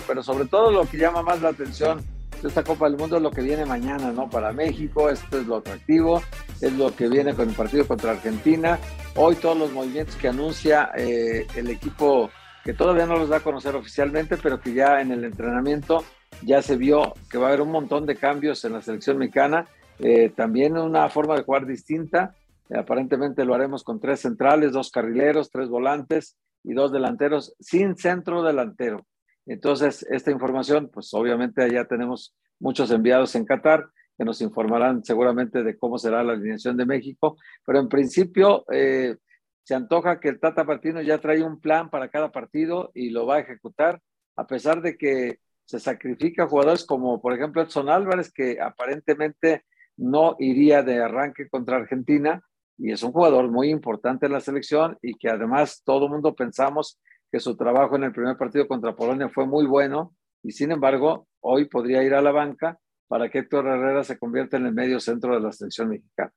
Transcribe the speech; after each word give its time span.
pero 0.06 0.22
sobre 0.22 0.46
todo 0.46 0.72
lo 0.72 0.86
que 0.86 0.96
llama 0.96 1.22
más 1.22 1.40
la 1.40 1.50
atención 1.50 2.16
esta 2.45 2.62
Copa 2.62 2.88
del 2.88 2.98
Mundo 2.98 3.16
es 3.16 3.22
lo 3.22 3.30
que 3.30 3.42
viene 3.42 3.64
mañana, 3.64 4.12
¿no? 4.12 4.28
Para 4.28 4.52
México, 4.52 5.08
esto 5.08 5.38
es 5.38 5.46
lo 5.46 5.56
atractivo, 5.56 6.22
es 6.60 6.72
lo 6.72 6.94
que 6.94 7.08
viene 7.08 7.34
con 7.34 7.48
el 7.48 7.55
partido 7.55 7.86
contra 7.86 8.12
Argentina. 8.12 8.78
Hoy 9.14 9.36
todos 9.36 9.58
los 9.58 9.72
movimientos 9.72 10.16
que 10.16 10.28
anuncia 10.28 10.91
eh, 10.96 11.46
el 11.55 11.70
equipo, 11.70 12.30
que 12.64 12.74
todavía 12.74 13.06
no 13.06 13.16
los 13.16 13.28
da 13.28 13.38
a 13.38 13.41
conocer 13.41 13.74
oficialmente, 13.74 14.36
pero 14.36 14.61
que 14.61 14.74
ya 14.74 15.00
en 15.00 15.12
el 15.12 15.24
entrenamiento 15.24 16.05
ya 16.42 16.62
se 16.62 16.77
vio 16.77 17.14
que 17.30 17.38
va 17.38 17.46
a 17.46 17.48
haber 17.48 17.62
un 17.62 17.70
montón 17.70 18.06
de 18.06 18.16
cambios 18.16 18.64
en 18.64 18.74
la 18.74 18.83
selección 18.83 19.18
mexicana. 19.18 19.66
Eh, 19.98 20.30
también 20.30 20.77
una 20.77 21.08
forma 21.08 21.36
de 21.36 21.42
jugar 21.42 21.66
distinta. 21.66 22.34
aparentemente 22.74 23.44
lo 23.44 23.55
haremos 23.55 23.84
con 23.84 24.00
tres 24.00 24.20
centrales, 24.20 24.72
dos 24.72 24.91
carrileros, 24.91 25.50
tres 25.50 25.68
volantes 25.68 26.36
y 26.64 26.74
dos 26.74 26.92
delanteros 26.92 27.55
sin 27.61 27.96
centro 27.96 28.42
delantero. 28.42 29.06
Entonces, 29.47 30.05
esta 30.11 30.30
información, 30.30 30.91
pues 30.92 31.14
obviamente 31.14 31.62
allá 31.62 31.84
tenemos 31.84 32.34
muchos 32.58 32.91
enviados 32.91 33.34
en 33.34 33.44
Qatar 33.44 33.89
que 34.19 34.25
nos 34.25 34.41
informarán 34.41 35.05
seguramente 35.05 35.62
de 35.62 35.78
cómo 35.78 35.98
será 35.98 36.25
la 36.25 36.33
alineación 36.33 36.77
de 36.77 36.86
México, 36.86 37.36
pero 37.64 37.78
en 37.78 37.89
principio 37.89 38.64
eh, 38.72 39.17
se 39.62 39.74
antoja 39.74 40.20
que 40.20 40.28
el 40.28 40.41
Tata 40.41 40.64
Martino 40.64 41.02
ya 41.02 41.19
trae 41.19 41.42
un 41.42 41.61
plan 41.61 41.91
para 41.91 42.08
cada 42.08 42.33
partido 42.33 42.91
y 42.94 43.11
lo 43.11 43.27
va 43.27 43.36
a 43.36 43.41
ejecutar, 43.41 44.00
a 44.36 44.47
pesar 44.47 44.80
de 44.80 44.97
que 44.97 45.39
se 45.64 45.80
sacrifica 45.80 46.47
jugadores 46.47 46.84
como 46.84 47.20
por 47.20 47.34
ejemplo 47.34 47.62
Edson 47.62 47.89
Álvarez, 47.89 48.33
que 48.33 48.61
aparentemente 48.61 49.64
no 49.97 50.36
iría 50.39 50.83
de 50.83 51.02
arranque 51.02 51.48
contra 51.48 51.77
Argentina, 51.77 52.42
y 52.78 52.92
es 52.92 53.02
un 53.02 53.12
jugador 53.12 53.50
muy 53.50 53.70
importante 53.70 54.27
en 54.27 54.33
la 54.33 54.41
selección 54.41 54.98
y 55.02 55.14
que 55.14 55.28
además 55.28 55.83
todo 55.84 56.08
mundo 56.08 56.34
pensamos 56.34 57.00
que 57.30 57.41
su 57.41 57.56
trabajo 57.56 57.96
en 57.96 58.05
el 58.05 58.12
primer 58.12 58.36
partido 58.36 58.66
contra 58.69 58.94
Polonia 58.94 59.28
fue 59.28 59.46
muy 59.46 59.66
bueno 59.66 60.14
y 60.42 60.52
sin 60.52 60.72
embargo 60.72 61.28
hoy 61.41 61.66
podría 61.66 62.02
ir 62.02 62.14
a 62.14 62.22
la 62.22 62.33
banca 62.33 62.78
para 63.08 63.30
que 63.30 63.38
Héctor 63.38 63.66
Herrera 63.66 64.05
se 64.05 64.18
convierta 64.18 64.56
en 64.56 64.66
el 64.66 64.74
medio 64.74 65.00
centro 65.00 65.34
de 65.34 65.41
la 65.41 65.52
selección 65.52 65.88
mexicana. 65.88 66.33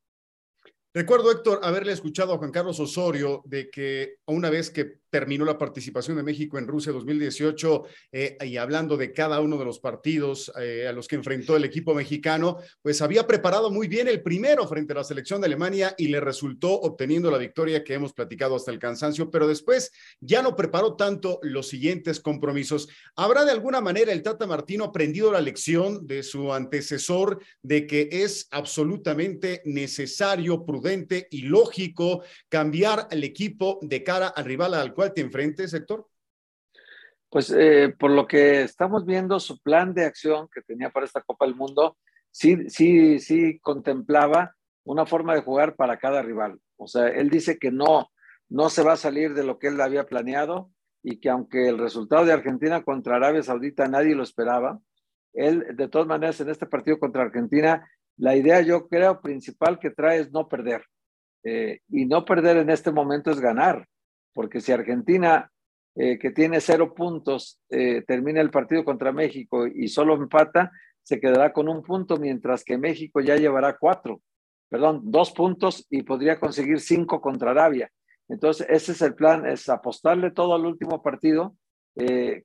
Recuerdo, 0.94 1.32
Héctor, 1.32 1.60
haberle 1.64 1.92
escuchado 1.92 2.34
a 2.34 2.38
Juan 2.38 2.52
Carlos 2.52 2.80
Osorio 2.80 3.44
de 3.46 3.70
que 3.70 4.16
una 4.26 4.50
vez 4.50 4.72
que 4.72 4.99
terminó 5.10 5.46
la 5.46 5.58
participación 5.58 6.18
de 6.18 6.24
México 6.24 6.58
en 6.58 6.68
Rusia 6.68 6.92
2018 6.92 7.84
eh, 8.12 8.38
y 8.42 8.58
hablando 8.58 8.98
de 8.98 9.12
cada 9.12 9.40
uno 9.42 9.58
de 9.58 9.66
los 9.66 9.80
partidos 9.80 10.52
eh, 10.60 10.88
a 10.88 10.92
los 10.92 11.08
que 11.08 11.16
enfrentó 11.16 11.56
el 11.56 11.66
equipo 11.66 11.94
mexicano, 11.94 12.58
pues 12.82 13.02
había 13.02 13.28
preparado 13.28 13.72
muy 13.72 13.88
bien 13.88 14.08
el 14.08 14.22
primero 14.22 14.68
frente 14.68 14.94
a 14.94 14.98
la 14.98 15.04
selección 15.04 15.42
de 15.42 15.48
Alemania 15.48 15.96
y 15.98 16.08
le 16.08 16.20
resultó 16.20 16.74
obteniendo 16.74 17.32
la 17.32 17.38
victoria 17.38 17.84
que 17.84 17.94
hemos 17.94 18.14
platicado 18.14 18.56
hasta 18.56 18.72
el 18.72 18.80
cansancio, 18.80 19.30
pero 19.30 19.48
después 19.48 19.92
ya 20.20 20.42
no 20.42 20.56
preparó 20.56 20.96
tanto 20.96 21.40
los 21.42 21.68
siguientes 21.68 22.20
compromisos. 22.20 22.90
¿Habrá 23.16 23.46
de 23.46 23.52
alguna 23.52 23.82
manera 23.82 24.12
el 24.12 24.24
Tata 24.24 24.48
Martino 24.48 24.86
aprendido 24.86 25.32
la 25.32 25.42
lección 25.42 26.06
de 26.08 26.24
su 26.24 26.54
antecesor 26.54 27.40
de 27.62 27.88
que 27.88 28.10
es 28.12 28.48
absolutamente 28.52 29.62
necesario, 29.66 30.66
prudente 30.66 31.28
y 31.32 31.44
lógico 31.44 32.24
cambiar 32.50 33.08
el 33.12 33.24
equipo 33.24 33.80
de 33.82 34.04
cara 34.04 34.28
al 34.28 34.46
rival 34.46 34.74
al 34.74 34.94
cuál 35.00 35.14
te 35.14 35.22
enfrentes, 35.22 35.74
Héctor? 35.74 36.06
Pues 37.30 37.56
eh, 37.58 37.96
por 37.98 38.12
lo 38.12 38.28
que 38.28 38.64
estamos 38.64 39.06
viendo, 39.06 39.40
su 39.40 39.62
plan 39.62 39.94
de 39.94 40.04
acción 40.04 40.50
que 40.54 40.62
tenía 40.62 40.90
para 40.90 41.06
esta 41.06 41.22
Copa 41.22 41.46
del 41.46 41.56
Mundo, 41.56 41.98
sí, 42.32 42.70
sí, 42.70 43.20
sí 43.20 43.60
contemplaba 43.62 44.58
una 44.84 45.06
forma 45.06 45.34
de 45.36 45.42
jugar 45.42 45.78
para 45.78 46.00
cada 46.00 46.22
rival. 46.22 46.60
O 46.76 46.86
sea, 46.86 47.08
él 47.08 47.30
dice 47.30 47.58
que 47.58 47.72
no, 47.72 48.10
no 48.50 48.70
se 48.70 48.84
va 48.84 48.92
a 48.92 48.98
salir 48.98 49.34
de 49.34 49.46
lo 49.46 49.58
que 49.58 49.68
él 49.68 49.80
había 49.80 50.06
planeado 50.06 50.70
y 51.02 51.22
que 51.22 51.30
aunque 51.30 51.70
el 51.70 51.78
resultado 51.78 52.26
de 52.26 52.34
Argentina 52.34 52.84
contra 52.84 53.16
Arabia 53.16 53.42
Saudita 53.42 53.88
nadie 53.88 54.16
lo 54.16 54.24
esperaba, 54.24 54.82
él 55.32 55.78
de 55.78 55.88
todas 55.88 56.10
maneras 56.10 56.42
en 56.42 56.50
este 56.50 56.66
partido 56.66 57.00
contra 57.00 57.24
Argentina, 57.24 57.90
la 58.18 58.36
idea 58.36 58.60
yo 58.60 58.90
creo 58.90 59.22
principal 59.22 59.80
que 59.80 59.92
trae 59.92 60.20
es 60.20 60.32
no 60.34 60.50
perder. 60.50 60.84
Eh, 61.46 61.80
y 61.88 62.06
no 62.06 62.26
perder 62.26 62.58
en 62.58 62.70
este 62.70 62.92
momento 62.92 63.32
es 63.32 63.40
ganar 63.40 63.88
porque 64.34 64.62
si 64.62 64.72
Argentina, 64.72 65.52
eh, 65.96 66.18
que 66.18 66.32
tiene 66.32 66.62
cero 66.62 66.94
puntos, 66.94 67.60
eh, 67.70 68.04
termina 68.08 68.42
el 68.42 68.52
partido 68.52 68.86
contra 68.86 69.12
México 69.12 69.68
y 69.68 69.88
solo 69.88 70.16
empata, 70.16 70.72
se 71.04 71.20
quedará 71.20 71.54
con 71.54 71.68
un 71.68 71.82
punto, 71.82 72.18
mientras 72.18 72.64
que 72.64 72.78
México 72.78 73.20
ya 73.20 73.36
llevará 73.36 73.78
cuatro, 73.78 74.22
perdón, 74.70 75.02
dos 75.06 75.32
puntos 75.32 75.88
y 75.90 76.04
podría 76.04 76.40
conseguir 76.40 76.80
cinco 76.80 77.20
contra 77.20 77.52
Arabia. 77.52 77.92
Entonces, 78.28 78.68
ese 78.70 78.92
es 78.92 79.02
el 79.02 79.16
plan, 79.16 79.48
es 79.48 79.68
apostarle 79.70 80.32
todo 80.32 80.54
al 80.54 80.66
último 80.66 81.02
partido. 81.02 81.56
Eh, 81.96 82.44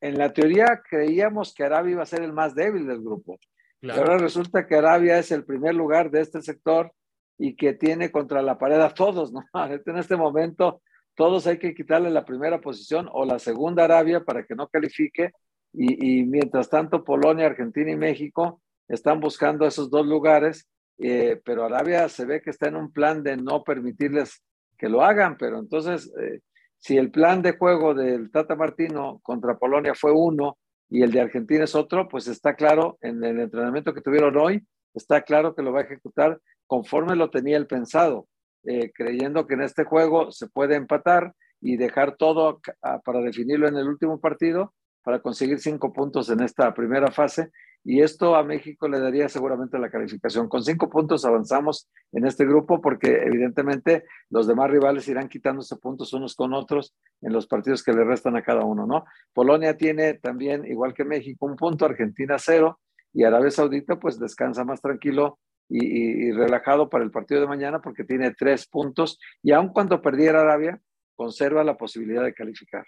en 0.00 0.18
la 0.18 0.32
teoría 0.32 0.82
creíamos 0.88 1.52
que 1.52 1.64
Arabia 1.64 1.92
iba 1.92 2.02
a 2.02 2.06
ser 2.06 2.22
el 2.22 2.32
más 2.32 2.54
débil 2.54 2.86
del 2.86 3.02
grupo. 3.02 3.38
Pero 3.80 3.94
ahora 3.94 4.18
resulta 4.18 4.66
que 4.66 4.76
Arabia 4.76 5.18
es 5.18 5.30
el 5.32 5.44
primer 5.44 5.74
lugar 5.74 6.10
de 6.10 6.20
este 6.20 6.40
sector 6.42 6.92
y 7.38 7.56
que 7.56 7.74
tiene 7.74 8.10
contra 8.10 8.42
la 8.42 8.58
pared 8.58 8.80
a 8.80 8.94
todos, 8.94 9.32
¿no? 9.32 9.42
En 9.86 9.98
este 9.98 10.16
momento 10.16 10.80
todos 11.16 11.46
hay 11.46 11.58
que 11.58 11.74
quitarle 11.74 12.10
la 12.10 12.24
primera 12.24 12.60
posición 12.60 13.08
o 13.10 13.24
la 13.24 13.38
segunda 13.38 13.84
Arabia 13.84 14.22
para 14.24 14.44
que 14.44 14.54
no 14.54 14.68
califique. 14.68 15.32
Y, 15.72 16.24
mientras 16.24 16.70
tanto, 16.70 17.04
Polonia, 17.04 17.46
Argentina 17.46 17.90
y 17.90 17.96
México 17.96 18.62
están 18.88 19.20
buscando 19.20 19.66
esos 19.66 19.90
dos 19.90 20.06
lugares, 20.06 20.68
eh, 20.98 21.40
pero 21.44 21.64
Arabia 21.64 22.08
se 22.08 22.24
ve 22.24 22.40
que 22.40 22.50
está 22.50 22.68
en 22.68 22.76
un 22.76 22.92
plan 22.92 23.22
de 23.22 23.36
no 23.36 23.62
permitirles 23.64 24.42
que 24.78 24.88
lo 24.88 25.02
hagan. 25.02 25.36
Pero 25.36 25.58
entonces, 25.58 26.10
eh, 26.20 26.40
si 26.78 26.96
el 26.96 27.10
plan 27.10 27.42
de 27.42 27.56
juego 27.56 27.94
del 27.94 28.30
Tata 28.30 28.54
Martino 28.54 29.20
contra 29.22 29.58
Polonia 29.58 29.94
fue 29.94 30.12
uno 30.12 30.58
y 30.88 31.02
el 31.02 31.12
de 31.12 31.20
Argentina 31.20 31.64
es 31.64 31.74
otro, 31.74 32.08
pues 32.08 32.28
está 32.28 32.54
claro 32.54 32.98
en 33.00 33.22
el 33.24 33.40
entrenamiento 33.40 33.92
que 33.92 34.02
tuvieron 34.02 34.36
hoy, 34.36 34.66
está 34.94 35.22
claro 35.22 35.54
que 35.54 35.62
lo 35.62 35.72
va 35.72 35.80
a 35.80 35.84
ejecutar 35.84 36.40
conforme 36.66 37.16
lo 37.16 37.30
tenía 37.30 37.56
el 37.56 37.66
pensado. 37.66 38.28
Eh, 38.66 38.90
creyendo 38.92 39.46
que 39.46 39.54
en 39.54 39.62
este 39.62 39.84
juego 39.84 40.30
se 40.32 40.48
puede 40.48 40.74
empatar 40.74 41.32
y 41.60 41.76
dejar 41.76 42.16
todo 42.16 42.60
para 43.04 43.20
definirlo 43.20 43.68
en 43.68 43.76
el 43.76 43.88
último 43.88 44.20
partido 44.20 44.74
para 45.02 45.20
conseguir 45.20 45.60
cinco 45.60 45.92
puntos 45.92 46.30
en 46.30 46.40
esta 46.40 46.74
primera 46.74 47.12
fase. 47.12 47.50
Y 47.84 48.02
esto 48.02 48.34
a 48.34 48.42
México 48.42 48.88
le 48.88 48.98
daría 48.98 49.28
seguramente 49.28 49.78
la 49.78 49.88
calificación. 49.88 50.48
Con 50.48 50.64
cinco 50.64 50.90
puntos 50.90 51.24
avanzamos 51.24 51.88
en 52.10 52.26
este 52.26 52.44
grupo 52.44 52.80
porque 52.80 53.22
evidentemente 53.24 54.02
los 54.30 54.48
demás 54.48 54.68
rivales 54.68 55.06
irán 55.06 55.28
quitándose 55.28 55.76
puntos 55.76 56.12
unos 56.12 56.34
con 56.34 56.52
otros 56.52 56.92
en 57.20 57.32
los 57.32 57.46
partidos 57.46 57.84
que 57.84 57.92
le 57.92 58.02
restan 58.02 58.36
a 58.36 58.42
cada 58.42 58.64
uno, 58.64 58.84
¿no? 58.84 59.04
Polonia 59.32 59.76
tiene 59.76 60.14
también, 60.14 60.66
igual 60.66 60.92
que 60.92 61.04
México, 61.04 61.46
un 61.46 61.54
punto, 61.54 61.84
Argentina 61.84 62.36
cero 62.40 62.80
y 63.12 63.22
Arabia 63.22 63.52
Saudita 63.52 64.00
pues 64.00 64.18
descansa 64.18 64.64
más 64.64 64.80
tranquilo 64.80 65.38
y, 65.68 66.30
relajado 66.32 66.88
para 66.88 67.04
el 67.04 67.10
partido 67.10 67.40
de 67.40 67.46
mañana 67.46 67.80
porque 67.80 68.04
tiene 68.04 68.34
tres 68.34 68.66
puntos 68.66 69.18
y 69.42 69.52
aun 69.52 69.68
cuando 69.68 70.00
perdiera 70.00 70.40
Arabia, 70.40 70.80
conserva 71.14 71.64
la 71.64 71.76
posibilidad 71.76 72.22
de 72.22 72.34
calificar. 72.34 72.84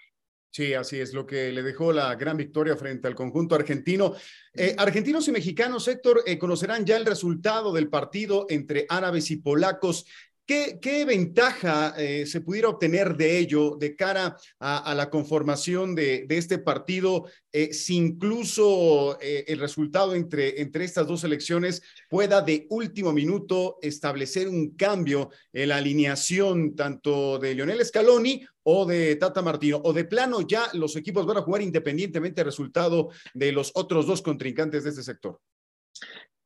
Sí, 0.51 0.73
así 0.73 0.99
es 0.99 1.13
lo 1.13 1.27
que 1.27 1.51
le 1.51 1.61
dejó 1.61 1.93
la 1.93 2.15
gran 2.15 2.35
victoria 2.35 2.75
frente 2.75 3.07
al 3.07 3.13
conjunto 3.13 3.53
argentino. 3.53 4.15
Eh, 4.51 4.75
argentinos 4.79 5.27
y 5.27 5.31
mexicanos, 5.31 5.87
Héctor, 5.87 6.23
eh, 6.25 6.39
conocerán 6.39 6.85
ya 6.85 6.97
el 6.97 7.05
resultado 7.05 7.71
del 7.71 7.87
partido 7.87 8.47
entre 8.49 8.87
árabes 8.89 9.29
y 9.29 9.37
polacos. 9.37 10.07
¿Qué, 10.49 11.05
ventaja 11.05 11.93
eh, 11.97 12.25
se 12.25 12.41
pudiera 12.41 12.69
obtener 12.69 13.15
de 13.15 13.37
ello 13.37 13.75
de 13.75 13.95
cara 13.95 14.35
a, 14.59 14.95
la 14.95 15.09
conformación 15.09 15.93
de, 15.93 16.25
este 16.29 16.57
partido, 16.57 17.27
eh, 17.51 17.71
si 17.71 17.97
incluso 17.97 19.19
eh, 19.21 19.45
el 19.47 19.59
resultado 19.59 20.15
entre, 20.15 20.59
entre 20.59 20.85
estas 20.85 21.05
dos 21.05 21.23
elecciones 21.23 21.83
pueda 22.09 22.41
de 22.41 22.65
último 22.71 23.13
minuto 23.13 23.77
establecer 23.81 24.47
un 24.49 24.75
cambio 24.75 25.29
en 25.53 25.69
la 25.69 25.77
alineación 25.77 26.75
tanto 26.75 27.37
de 27.37 27.53
Lionel 27.53 27.85
Scaloni 27.85 28.43
o 28.63 28.85
de 28.87 29.17
Tata 29.17 29.43
Martino, 29.43 29.79
o 29.83 29.93
de 29.93 30.05
plano 30.05 30.41
ya 30.41 30.67
los 30.73 30.95
equipos 30.95 31.27
van 31.27 31.37
a 31.37 31.41
jugar 31.41 31.61
independientemente 31.61 32.41
del 32.41 32.47
resultado 32.47 33.09
de 33.35 33.51
los 33.51 33.71
otros 33.75 34.07
dos 34.07 34.23
contrincantes 34.23 34.83
de 34.83 34.89
este 34.89 35.03
sector? 35.03 35.39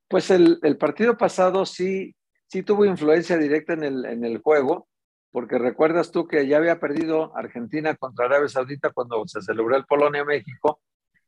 Pues 0.10 0.30
el 0.30 0.78
partido 0.78 1.18
pasado 1.18 1.66
sí, 1.66 2.14
sí 2.54 2.62
tuvo 2.62 2.86
influencia 2.86 3.36
directa 3.36 3.74
en 3.74 3.84
el, 3.84 4.06
en 4.06 4.24
el 4.24 4.38
juego, 4.38 4.88
porque 5.32 5.58
recuerdas 5.58 6.12
tú 6.12 6.28
que 6.28 6.46
ya 6.46 6.58
había 6.58 6.80
perdido 6.80 7.36
Argentina 7.36 7.96
contra 7.96 8.28
Arabia 8.28 8.48
Saudita 8.48 8.92
cuando 8.92 9.24
se 9.26 9.42
celebró 9.42 9.76
el 9.76 9.86
Polonia-México, 9.86 10.80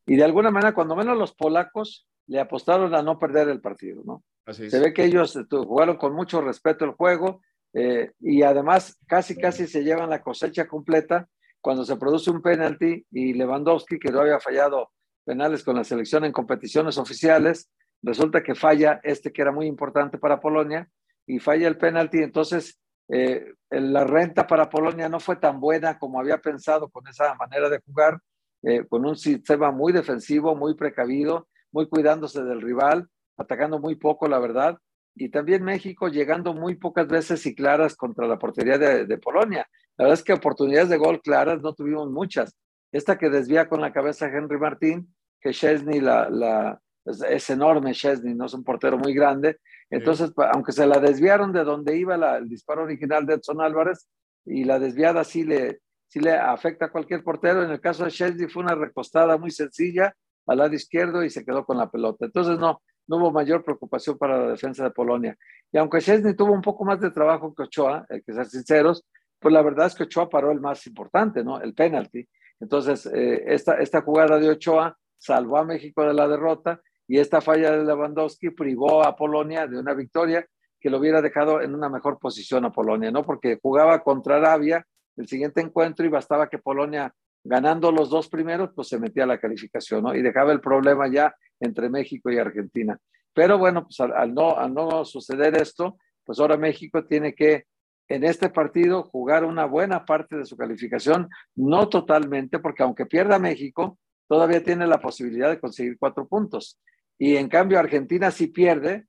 y 0.06 0.18
de 0.18 0.24
alguna 0.24 0.51
manera, 0.51 0.75
cuando 0.75 0.95
menos 0.95 1.18
los 1.18 1.33
polacos 1.33 2.07
le 2.27 2.39
apostaron 2.39 2.94
a 2.94 3.01
no 3.01 3.18
perder 3.18 3.50
el 3.50 3.60
partido, 3.60 4.04
¿no? 4.06 4.24
Se 4.54 4.80
ve 4.80 4.94
que 4.94 5.06
ellos 5.06 5.36
eh, 5.36 5.45
jugaron 5.50 5.98
con 5.98 6.13
mucho 6.13 6.42
respeto 6.42 6.86
el 6.86 6.92
juego, 6.92 7.42
eh, 7.74 8.12
y 8.19 8.44
además 8.44 9.00
casi 9.07 9.36
casi 9.36 9.66
se 9.66 9.83
llevan 9.83 10.12
la 10.12 10.21
cosecha 10.21 10.68
completa 10.68 11.28
cuando 11.60 11.86
se 11.86 11.95
produce 11.95 12.30
un 12.30 12.44
penalti 12.44 13.04
y 13.10 13.33
Lewandowski, 13.33 13.98
que 13.98 14.12
no 14.12 14.19
había 14.19 14.39
fallado 14.39 14.92
penales 15.24 15.63
con 15.63 15.75
la 15.75 15.83
selección 15.83 16.24
en 16.24 16.31
competiciones 16.31 17.00
oficiales, 17.00 17.71
resulta 18.04 18.44
que 18.44 18.54
falla 18.54 19.01
este 19.04 19.33
que 19.33 19.42
era 19.42 19.51
muy 19.51 19.66
importante 19.66 20.19
para 20.19 20.39
Polonia 20.39 20.88
y 21.27 21.39
falla 21.39 21.68
el 21.68 21.77
penalti, 21.77 22.19
entonces 22.19 22.80
eh, 23.10 23.54
la 23.69 24.04
renta 24.04 24.48
para 24.48 24.69
Polonia 24.69 25.10
no 25.10 25.19
fue 25.19 25.36
tan 25.36 25.60
buena 25.60 26.00
como 26.00 26.19
había 26.19 26.38
pensado 26.39 26.89
con 26.89 27.07
esa 27.07 27.36
manera 27.36 27.69
de 27.69 27.80
jugar, 27.86 28.19
eh, 28.63 28.86
con 28.88 29.06
un 29.06 29.16
sistema 29.16 29.72
muy 29.72 29.94
defensivo, 29.94 30.56
muy 30.56 30.75
precavido, 30.75 31.48
muy 31.72 31.88
cuidándose 31.88 32.44
del 32.44 32.62
rival, 32.62 33.07
atacando 33.38 33.80
muy 33.80 33.95
poco, 33.95 34.27
la 34.27 34.39
verdad, 34.39 34.77
y 35.16 35.30
también 35.30 35.63
México 35.63 36.07
llegando 36.07 36.54
muy 36.54 36.75
pocas 36.75 37.07
veces 37.07 37.45
y 37.45 37.56
claras 37.56 37.95
contra 37.95 38.28
la 38.28 38.38
portería 38.38 38.78
de, 38.78 39.18
Polonia. 39.18 39.68
La 39.98 40.06
verdad 40.06 40.19
es 40.19 40.24
que 40.24 40.33
oportunidades 40.33 40.89
de 40.89 40.98
gol 40.98 41.21
claras 41.21 41.62
no 41.62 41.74
tuvimos 41.74 42.10
muchas. 42.12 42.54
Esta 42.92 43.18
que 43.18 43.30
desvía 43.30 43.69
con 43.69 43.81
la 43.81 43.94
cabeza 43.94 44.28
Henry 44.28 44.57
Martín, 44.57 45.16
que 45.39 45.51
Chesney 45.51 46.01
la, 46.01 46.30
la 46.30 46.81
es, 47.06 47.50
enorme 47.50 47.94
Chesney, 47.94 48.34
no 48.34 48.46
es 48.46 48.54
un 48.54 48.63
portero 48.63 48.98
muy 48.98 49.13
grande. 49.13 49.60
Entonces, 49.90 50.31
aunque 50.54 50.72
se 50.72 50.88
la 50.88 51.00
desviaron 51.00 51.52
de 51.54 51.63
donde 51.63 51.98
iba 51.98 52.16
el 52.38 52.50
disparo 52.50 52.84
original 52.84 53.25
de 53.25 53.36
Edson 53.36 53.62
Álvarez, 53.62 54.07
y 54.46 54.63
la 54.63 54.80
desviada 54.80 55.24
sí 55.24 55.44
le, 55.44 55.81
sí 56.07 56.19
le 56.19 56.34
afecta 56.34 56.86
a 56.86 56.92
cualquier 56.92 57.24
portero, 57.24 57.63
en 57.63 57.72
el 57.72 57.81
caso 57.81 58.06
de 58.06 58.12
Chesney 58.12 58.48
fue 58.48 58.63
una 58.63 58.75
recostada 58.75 59.38
muy 59.38 59.52
sencilla 59.52 60.16
al 60.48 60.60
lado 60.60 60.74
izquierdo 60.74 61.24
y 61.24 61.30
se 61.30 61.44
quedó 61.44 61.66
con 61.66 61.78
la 61.78 61.90
pelota. 61.90 62.25
Entonces, 62.25 62.60
no, 62.60 62.81
no 63.07 63.18
hubo 63.18 63.31
mayor 63.31 63.63
preocupación 63.63 64.18
para 64.18 64.38
la 64.38 64.52
defensa 64.52 64.84
de 64.84 64.92
Polonia. 64.92 65.38
Y 65.72 65.78
aunque 65.78 66.00
Chesney 66.00 66.36
tuvo 66.36 66.54
un 66.54 66.62
poco 66.62 66.86
más 66.86 67.00
de 67.00 67.12
trabajo 67.12 67.54
que 67.54 67.63
Ochoa, 67.63 68.06
hay 68.10 68.22
que 68.22 68.34
ser 68.34 68.46
sinceros, 68.46 69.06
pues 69.40 69.54
la 69.54 69.62
verdad 69.62 69.88
es 69.88 69.96
que 69.96 70.04
Ochoa 70.04 70.30
paró 70.30 70.52
el 70.52 70.62
más 70.62 70.86
importante, 70.88 71.44
¿no? 71.44 71.60
El 71.60 71.74
penalti. 71.74 72.28
Entonces, 72.60 73.06
eh, 73.07 73.44
esta, 73.48 73.75
esta 73.75 74.02
jugada 74.02 74.40
de 74.40 74.50
Ochoa 74.50 74.98
salvó 75.18 75.57
a 75.57 75.66
México 75.66 76.04
de 76.04 76.13
la 76.13 76.28
derrota 76.28 76.81
y 77.07 77.19
esta 77.19 77.42
falla 77.42 77.72
de 77.72 77.86
Lewandowski 77.86 78.50
privó 78.52 79.04
a 79.04 79.16
Polonia 79.16 79.68
de 79.68 79.78
una 79.78 79.94
victoria 79.94 80.46
que 80.80 80.90
lo 80.90 81.00
hubiera 81.00 81.22
dejado 81.22 81.62
en 81.62 81.74
una 81.74 81.90
mejor 81.90 82.19
posición 82.19 82.66
a 82.66 82.72
Polonia, 82.72 83.12
¿no? 83.12 83.24
Porque 83.24 83.60
jugaba 83.62 84.04
contra 84.04 84.38
Arabia 84.38 84.86
el 85.18 85.28
siguiente 85.28 85.62
encuentro 85.62 86.06
y 86.06 86.10
bastaba 86.10 86.50
que 86.50 86.60
Polonia 86.60 87.13
ganando 87.44 87.92
los 87.92 88.10
dos 88.10 88.28
primeros, 88.28 88.72
pues 88.75 88.88
se 88.88 89.00
metía 89.00 89.24
a 89.24 89.28
la 89.28 89.40
calificación, 89.40 90.04
¿no? 90.04 90.16
Y 90.16 90.22
dejaba 90.22 90.52
el 90.52 90.60
problema 90.60 91.07
ya 91.07 91.34
entre 91.60 91.90
México 91.90 92.31
y 92.31 92.38
Argentina. 92.38 93.00
Pero 93.34 93.57
bueno, 93.57 93.84
pues 93.84 94.00
al, 94.00 94.34
no, 94.34 94.57
al 94.57 94.74
no 94.74 95.06
suceder 95.06 95.56
esto, 95.56 95.98
pues 96.24 96.40
ahora 96.40 96.57
México 96.57 97.06
tiene 97.06 97.36
que 97.36 97.66
en 98.07 98.24
este 98.24 98.50
partido 98.50 99.04
jugar 99.04 99.46
una 99.46 99.66
buena 99.66 100.06
parte 100.06 100.38
de 100.38 100.46
su 100.46 100.57
calificación, 100.57 101.30
no 101.56 101.88
totalmente, 101.90 102.60
porque 102.60 102.84
aunque 102.84 103.06
pierda 103.06 103.40
México, 103.40 104.00
todavía 104.28 104.63
tiene 104.63 104.88
la 104.88 105.00
posibilidad 105.00 105.50
de 105.50 105.60
conseguir 105.60 105.98
cuatro 106.00 106.28
puntos. 106.28 106.80
Y 107.17 107.38
en 107.38 107.47
cambio 107.47 107.79
Argentina 107.79 108.31
si 108.31 108.47
pierde, 108.47 109.06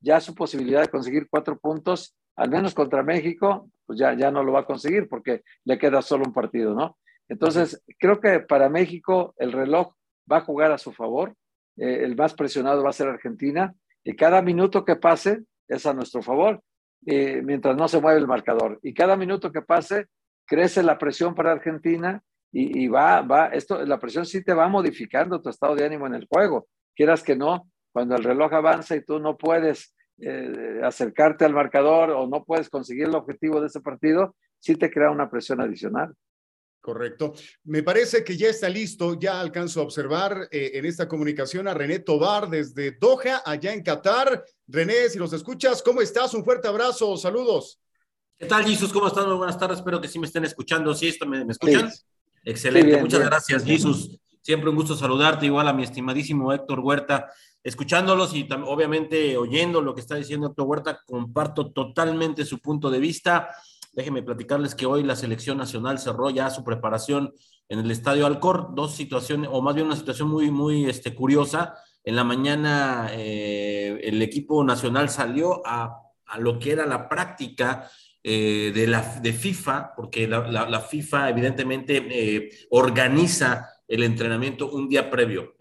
ya 0.00 0.20
su 0.20 0.34
posibilidad 0.34 0.80
de 0.80 0.88
conseguir 0.88 1.28
cuatro 1.28 1.58
puntos, 1.58 2.16
al 2.36 2.50
menos 2.50 2.74
contra 2.74 3.02
México, 3.02 3.70
pues 3.86 3.98
ya, 3.98 4.14
ya 4.14 4.30
no 4.30 4.42
lo 4.42 4.52
va 4.52 4.60
a 4.60 4.66
conseguir 4.66 5.08
porque 5.08 5.42
le 5.64 5.78
queda 5.78 6.00
solo 6.00 6.24
un 6.26 6.32
partido, 6.32 6.74
¿no? 6.74 6.96
Entonces, 7.28 7.82
creo 7.98 8.20
que 8.20 8.40
para 8.40 8.68
México 8.68 9.34
el 9.36 9.52
reloj 9.52 9.94
va 10.30 10.38
a 10.38 10.42
jugar 10.42 10.72
a 10.72 10.78
su 10.78 10.92
favor. 10.92 11.34
Eh, 11.76 12.04
el 12.04 12.16
más 12.16 12.34
presionado 12.34 12.82
va 12.82 12.90
a 12.90 12.94
ser 12.94 13.08
Argentina. 13.08 13.74
Y 14.02 14.16
cada 14.16 14.42
minuto 14.42 14.84
que 14.84 14.96
pase 14.96 15.42
es 15.68 15.86
a 15.86 15.94
nuestro 15.94 16.22
favor, 16.22 16.62
eh, 17.06 17.42
mientras 17.44 17.76
no 17.76 17.86
se 17.88 18.00
mueve 18.00 18.18
el 18.18 18.26
marcador. 18.26 18.80
Y 18.82 18.94
cada 18.94 19.16
minuto 19.16 19.52
que 19.52 19.62
pase, 19.62 20.06
crece 20.46 20.82
la 20.82 20.98
presión 20.98 21.34
para 21.34 21.52
Argentina 21.52 22.22
y, 22.52 22.88
va, 22.88 23.22
va, 23.22 23.46
esto, 23.48 23.84
la 23.84 24.00
presión 24.00 24.26
sí 24.26 24.42
te 24.42 24.52
va 24.52 24.66
modificando 24.66 25.40
tu 25.40 25.48
estado 25.50 25.76
de 25.76 25.84
ánimo 25.84 26.08
en 26.08 26.16
el 26.16 26.26
juego. 26.26 26.66
Quieras 27.00 27.22
que 27.22 27.34
no, 27.34 27.66
cuando 27.94 28.14
el 28.14 28.22
reloj 28.22 28.52
avanza 28.52 28.94
y 28.94 29.02
tú 29.02 29.20
no 29.20 29.38
puedes 29.38 29.94
eh, 30.18 30.82
acercarte 30.84 31.46
al 31.46 31.54
marcador 31.54 32.10
o 32.10 32.26
no 32.26 32.44
puedes 32.44 32.68
conseguir 32.68 33.04
el 33.04 33.14
objetivo 33.14 33.58
de 33.58 33.68
ese 33.68 33.80
partido, 33.80 34.36
sí 34.58 34.74
te 34.74 34.90
crea 34.90 35.10
una 35.10 35.30
presión 35.30 35.62
adicional. 35.62 36.14
Correcto. 36.78 37.32
Me 37.64 37.82
parece 37.82 38.22
que 38.22 38.36
ya 38.36 38.50
está 38.50 38.68
listo, 38.68 39.18
ya 39.18 39.40
alcanzo 39.40 39.80
a 39.80 39.84
observar 39.84 40.46
eh, 40.50 40.72
en 40.74 40.84
esta 40.84 41.08
comunicación 41.08 41.68
a 41.68 41.72
René 41.72 42.00
Tobar 42.00 42.50
desde 42.50 42.90
Doha, 42.90 43.40
allá 43.46 43.72
en 43.72 43.82
Qatar. 43.82 44.44
René, 44.68 45.08
si 45.08 45.18
nos 45.18 45.32
escuchas, 45.32 45.82
¿cómo 45.82 46.02
estás? 46.02 46.34
Un 46.34 46.44
fuerte 46.44 46.68
abrazo, 46.68 47.16
saludos. 47.16 47.80
¿Qué 48.36 48.44
tal, 48.44 48.62
Jesus? 48.62 48.92
¿Cómo 48.92 49.06
están? 49.06 49.26
Muy 49.26 49.38
buenas 49.38 49.58
tardes, 49.58 49.78
espero 49.78 50.02
que 50.02 50.08
sí 50.08 50.18
me 50.18 50.26
estén 50.26 50.44
escuchando. 50.44 50.94
¿Sí 50.94 51.08
esto 51.08 51.24
me, 51.24 51.50
escuchan? 51.50 51.90
Excelente, 52.44 53.00
muchas 53.00 53.24
gracias, 53.24 53.64
Jesus. 53.64 54.20
Siempre 54.42 54.70
un 54.70 54.76
gusto 54.76 54.96
saludarte, 54.96 55.46
igual 55.46 55.68
a 55.68 55.72
mi 55.72 55.82
estimadísimo 55.82 56.52
Héctor 56.52 56.80
Huerta. 56.80 57.30
Escuchándolos 57.62 58.34
y 58.34 58.48
obviamente 58.66 59.36
oyendo 59.36 59.82
lo 59.82 59.94
que 59.94 60.00
está 60.00 60.16
diciendo 60.16 60.48
Héctor 60.48 60.66
Huerta, 60.66 61.00
comparto 61.06 61.72
totalmente 61.72 62.44
su 62.44 62.58
punto 62.58 62.90
de 62.90 63.00
vista 63.00 63.50
Déjenme 63.92 64.22
platicarles 64.22 64.74
que 64.74 64.86
hoy 64.86 65.02
la 65.02 65.16
selección 65.16 65.58
nacional 65.58 65.98
cerró 65.98 66.30
ya 66.30 66.48
su 66.50 66.62
preparación 66.62 67.34
en 67.68 67.80
el 67.80 67.90
Estadio 67.90 68.24
Alcor, 68.24 68.74
dos 68.74 68.94
situaciones, 68.94 69.50
o 69.52 69.62
más 69.62 69.74
bien 69.74 69.88
una 69.88 69.96
situación 69.96 70.28
muy, 70.28 70.50
muy 70.50 70.84
este, 70.88 71.14
curiosa. 71.14 71.74
En 72.04 72.14
la 72.14 72.22
mañana 72.22 73.08
eh, 73.12 74.00
el 74.04 74.22
equipo 74.22 74.62
nacional 74.62 75.08
salió 75.08 75.66
a, 75.66 76.02
a, 76.26 76.38
lo 76.38 76.58
que 76.58 76.72
era 76.72 76.86
la 76.86 77.08
práctica 77.08 77.90
eh, 78.22 78.70
de, 78.72 78.86
la, 78.86 79.02
de 79.20 79.32
FIFA, 79.32 79.94
porque 79.96 80.28
la, 80.28 80.48
la, 80.48 80.80
FIFA 80.80 81.30
evidentemente 81.30 82.06
eh, 82.10 82.50
organiza 82.70 83.68
el 83.90 84.04
entrenamiento 84.04 84.70
un 84.70 84.88
día 84.88 85.10
previo, 85.10 85.54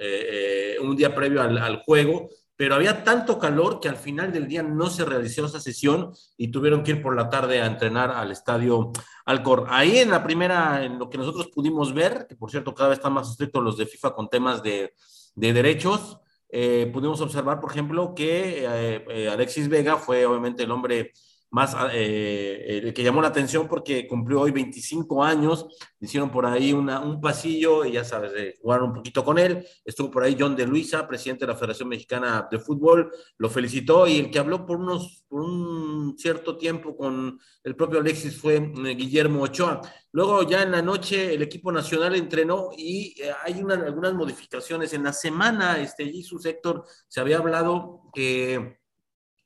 un 0.82 0.96
día 0.96 1.14
previo 1.14 1.42
al, 1.42 1.82
juego, 1.84 2.30
pero 2.56 2.76
había 2.76 3.04
tanto 3.04 3.40
calor 3.40 3.80
que 3.80 3.90
al 3.90 3.96
final 3.96 4.32
del 4.32 4.48
día 4.48 4.62
no 4.62 4.90
se 4.90 5.04
realizó 5.04 5.46
esa 5.46 5.60
sesión 5.60 6.14
y 6.38 6.50
tuvieron 6.50 6.84
que 6.84 6.92
ir 6.92 7.02
por 7.02 7.16
la 7.16 7.30
tarde 7.30 7.62
a 7.62 7.66
entrenar 7.66 8.12
al 8.12 8.32
estadio 8.32 8.92
Alcor. 9.26 9.66
Ahí 9.70 10.00
en 10.00 10.12
la 10.12 10.24
primera, 10.24 10.84
en 10.84 11.00
lo 11.00 11.10
que 11.10 11.18
nosotros 11.18 11.48
pudimos 11.48 11.94
ver, 11.94 12.28
que 12.28 12.36
por 12.36 12.52
cierto 12.52 12.76
cada 12.76 12.90
vez 12.90 13.00
están 13.00 13.14
más 13.14 13.32
estrictos 13.32 13.64
los 13.64 13.78
de 13.78 13.86
FIFA 13.86 14.14
con 14.14 14.30
temas 14.30 14.62
de, 14.62 14.94
derechos, 15.36 16.18
eh, 16.50 16.90
pudimos 16.92 17.22
observar, 17.22 17.60
por 17.60 17.72
ejemplo, 17.72 18.14
que 18.14 18.66
eh, 18.66 19.06
eh, 19.10 19.30
Alexis 19.30 19.70
Vega 19.70 19.96
fue 19.96 20.26
obviamente 20.26 20.64
el 20.64 20.72
hombre 20.72 21.14
más 21.52 21.76
eh, 21.94 22.82
el 22.84 22.94
que 22.94 23.04
llamó 23.04 23.22
la 23.22 23.30
atención 23.30 23.68
porque 23.68 24.08
cumplió 24.08 24.42
hoy 24.42 24.52
25 24.52 25.24
años, 25.24 25.66
hicieron 26.00 26.30
por 26.30 26.46
ahí 26.46 26.74
una, 26.74 27.00
un 27.00 27.20
pasillo 27.20 27.86
y 27.86 27.94
ya 27.94 28.04
sabes, 28.04 28.34
de 28.34 28.58
jugar 28.62 28.84
un 28.84 28.94
poquito 28.94 29.24
con 29.24 29.40
él, 29.40 29.66
estuvo 29.84 30.12
por 30.12 30.24
ahí 30.24 30.36
John 30.40 30.56
de 30.56 30.68
Luisa, 30.68 31.08
presidente 31.08 31.46
de 31.46 31.54
la 31.54 31.58
Federación 31.58 31.90
Mexicana 31.90 32.48
de 32.52 32.60
Fútbol, 32.60 33.12
lo 33.38 33.50
felicitó 33.50 34.08
y 34.08 34.20
el 34.20 34.32
que 34.32 34.40
habló 34.40 34.66
por, 34.66 34.78
unos, 34.78 35.26
por 35.28 35.42
un 35.42 36.16
cierto 36.18 36.58
tiempo 36.58 36.96
con 36.96 37.40
el 37.64 37.76
propio 37.76 38.00
Alexis 38.00 38.38
fue 38.38 38.56
eh, 38.58 38.96
Guillermo 38.96 39.42
Ochoa. 39.42 39.82
Luego 40.12 40.44
ya 40.44 40.64
en 40.64 40.72
la 40.72 40.82
noche 40.82 41.36
el 41.36 41.42
equipo 41.44 41.72
nacional 41.72 42.16
entrenó 42.16 42.70
y 42.76 43.16
eh, 43.22 43.32
hay 43.44 43.62
una, 43.62 43.76
algunas 43.76 44.14
modificaciones. 44.14 44.94
En 44.94 45.04
la 45.04 45.14
semana, 45.14 45.80
este, 45.80 46.06
Jesús 46.12 46.46
Héctor, 46.46 46.84
se 47.08 47.20
había 47.20 47.38
hablado 47.38 48.10
que 48.14 48.79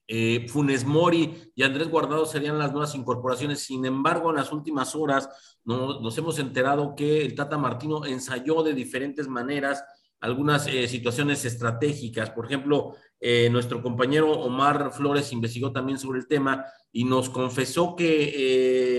eh, 0.08 0.48
Funes 0.50 0.86
Mori 0.86 1.52
y 1.56 1.64
Andrés 1.64 1.90
Guardado 1.90 2.26
serían 2.26 2.60
las 2.60 2.72
nuevas 2.72 2.96
incorporaciones. 2.96 3.60
Sin 3.60 3.86
embargo, 3.86 4.30
en 4.30 4.38
las 4.38 4.52
últimas 4.52 4.96
horas 4.96 5.30
nos 5.66 6.18
hemos 6.18 6.40
enterado 6.40 6.96
que 6.96 7.24
el 7.24 7.36
Tata 7.36 7.58
Martino 7.58 8.06
ensayó 8.06 8.64
de 8.64 8.74
diferentes 8.74 9.28
maneras 9.28 9.84
algunas 10.24 10.68
eh, 10.68 10.88
situaciones 10.88 11.44
estratégicas. 11.44 12.30
Por 12.30 12.46
ejemplo, 12.46 12.96
eh, 13.20 13.50
nuestro 13.50 13.84
compañero 13.84 14.32
Omar 14.32 14.94
Flores 14.94 15.34
investigó 15.34 15.74
también 15.74 16.00
sobre 16.00 16.20
el 16.20 16.28
tema 16.28 16.66
y 16.94 17.04
nos 17.04 17.30
confesó 17.30 17.94
que 17.94 18.32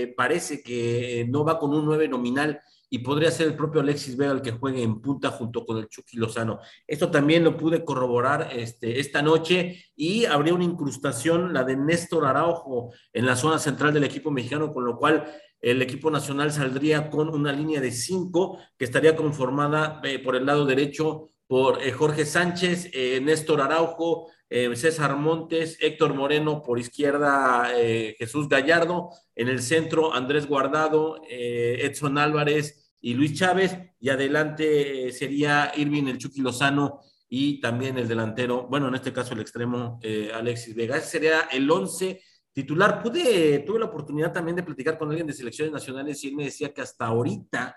eh, 0.03 0.13
parece 0.15 0.61
que 0.61 1.25
no 1.27 1.43
va 1.43 1.57
con 1.57 1.73
un 1.73 1.83
9 1.83 2.07
nominal 2.09 2.61
y 2.89 2.99
podría 2.99 3.31
ser 3.31 3.47
el 3.47 3.55
propio 3.55 3.81
Alexis 3.81 4.17
Vega 4.17 4.31
el 4.31 4.41
que 4.41 4.51
juegue 4.51 4.83
en 4.83 5.01
punta 5.01 5.29
junto 5.31 5.65
con 5.65 5.77
el 5.77 5.87
Chucky 5.87 6.17
Lozano. 6.17 6.59
Esto 6.87 7.09
también 7.09 7.43
lo 7.43 7.57
pude 7.57 7.83
corroborar 7.83 8.49
este, 8.51 8.99
esta 8.99 9.21
noche 9.21 9.85
y 9.95 10.25
habría 10.25 10.53
una 10.53 10.63
incrustación, 10.63 11.53
la 11.53 11.63
de 11.63 11.77
Néstor 11.77 12.25
Araujo, 12.25 12.93
en 13.13 13.25
la 13.25 13.35
zona 13.35 13.59
central 13.59 13.93
del 13.93 14.03
equipo 14.03 14.31
mexicano, 14.31 14.73
con 14.73 14.85
lo 14.85 14.97
cual 14.97 15.25
el 15.61 15.81
equipo 15.81 16.11
nacional 16.11 16.51
saldría 16.51 17.09
con 17.09 17.29
una 17.29 17.51
línea 17.51 17.81
de 17.81 17.91
cinco 17.91 18.59
que 18.77 18.85
estaría 18.85 19.15
conformada 19.15 19.99
eh, 20.03 20.19
por 20.19 20.35
el 20.35 20.45
lado 20.45 20.65
derecho 20.65 21.29
por 21.47 21.81
eh, 21.81 21.91
Jorge 21.91 22.25
Sánchez, 22.25 22.89
eh, 22.93 23.19
Néstor 23.21 23.61
Araujo, 23.61 24.29
César 24.49 25.15
Montes, 25.17 25.77
Héctor 25.81 26.13
Moreno, 26.13 26.61
por 26.61 26.79
izquierda 26.79 27.69
Jesús 28.17 28.47
Gallardo, 28.47 29.09
en 29.35 29.47
el 29.47 29.61
centro 29.61 30.13
Andrés 30.13 30.47
Guardado, 30.47 31.21
Edson 31.29 32.17
Álvarez 32.17 32.95
y 33.01 33.13
Luis 33.13 33.33
Chávez, 33.33 33.77
y 33.99 34.09
adelante 34.09 35.11
sería 35.11 35.71
Irving 35.75 36.07
el 36.07 36.17
Chucky 36.17 36.41
Lozano 36.41 37.01
y 37.27 37.59
también 37.59 37.97
el 37.97 38.07
delantero, 38.07 38.67
bueno, 38.67 38.87
en 38.87 38.95
este 38.95 39.11
caso 39.11 39.33
el 39.33 39.41
extremo 39.41 39.99
Alexis 40.33 40.75
Vega. 40.75 40.97
Ese 40.97 41.07
sería 41.07 41.41
el 41.51 41.69
once 41.69 42.21
titular. 42.53 43.03
Pude, 43.03 43.59
tuve 43.59 43.79
la 43.79 43.85
oportunidad 43.87 44.31
también 44.31 44.55
de 44.55 44.63
platicar 44.63 44.97
con 44.97 45.09
alguien 45.09 45.27
de 45.27 45.33
selecciones 45.33 45.73
nacionales 45.73 46.23
y 46.23 46.29
él 46.29 46.35
me 46.35 46.45
decía 46.45 46.73
que 46.73 46.81
hasta 46.81 47.07
ahorita 47.07 47.75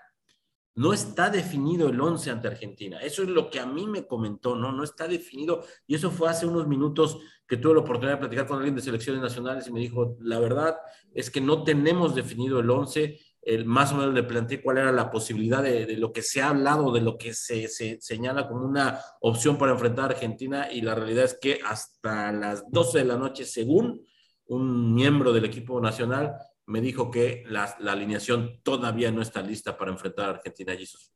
no 0.75 0.93
está 0.93 1.29
definido 1.29 1.89
el 1.89 1.99
11 1.99 2.31
ante 2.31 2.47
Argentina. 2.47 2.99
Eso 3.01 3.23
es 3.23 3.29
lo 3.29 3.49
que 3.49 3.59
a 3.59 3.65
mí 3.65 3.87
me 3.87 4.07
comentó, 4.07 4.55
¿no? 4.55 4.71
No 4.71 4.83
está 4.83 5.07
definido. 5.07 5.63
Y 5.87 5.95
eso 5.95 6.11
fue 6.11 6.29
hace 6.29 6.45
unos 6.45 6.67
minutos 6.67 7.19
que 7.47 7.57
tuve 7.57 7.73
la 7.73 7.81
oportunidad 7.81 8.13
de 8.13 8.19
platicar 8.19 8.47
con 8.47 8.57
alguien 8.57 8.75
de 8.75 8.81
selecciones 8.81 9.21
nacionales 9.21 9.67
y 9.67 9.73
me 9.73 9.79
dijo, 9.79 10.15
la 10.21 10.39
verdad 10.39 10.77
es 11.13 11.29
que 11.29 11.41
no 11.41 11.63
tenemos 11.63 12.15
definido 12.15 12.59
el 12.59 12.69
11. 12.69 13.19
El, 13.41 13.65
más 13.65 13.91
o 13.91 13.95
menos 13.95 14.13
le 14.13 14.23
planteé 14.23 14.61
cuál 14.61 14.77
era 14.77 14.91
la 14.91 15.09
posibilidad 15.09 15.63
de, 15.63 15.97
lo 15.97 16.13
que 16.13 16.21
se 16.21 16.41
ha 16.41 16.49
hablado, 16.49 16.91
de 16.91 17.01
lo 17.01 17.17
que 17.17 17.33
se, 17.33 17.67
se, 17.67 17.99
señala 17.99 18.47
como 18.47 18.65
una 18.65 18.99
opción 19.21 19.57
para 19.57 19.71
enfrentar 19.71 20.05
a 20.05 20.13
Argentina 20.13 20.71
y 20.71 20.81
la 20.81 20.93
realidad 20.93 21.25
es 21.25 21.37
que 21.41 21.59
hasta 21.65 22.31
las 22.31 22.69
12 22.69 22.99
de 22.99 23.05
la 23.05 23.17
noche, 23.17 23.45
según 23.45 24.05
un 24.45 24.93
miembro 24.93 25.31
del 25.31 25.45
equipo 25.45 25.79
nacional 25.79 26.35
me 26.69 26.81
dijo 26.81 27.09
que 27.09 27.43
la, 27.47 27.63
alineación 27.63 28.61
todavía 28.61 29.11
no 29.11 29.23
está 29.23 29.41
lista 29.41 29.75
para 29.75 29.91
enfrentar 29.91 30.27
a 30.27 30.33
Argentina, 30.35 30.75
Jesús. 30.75 31.11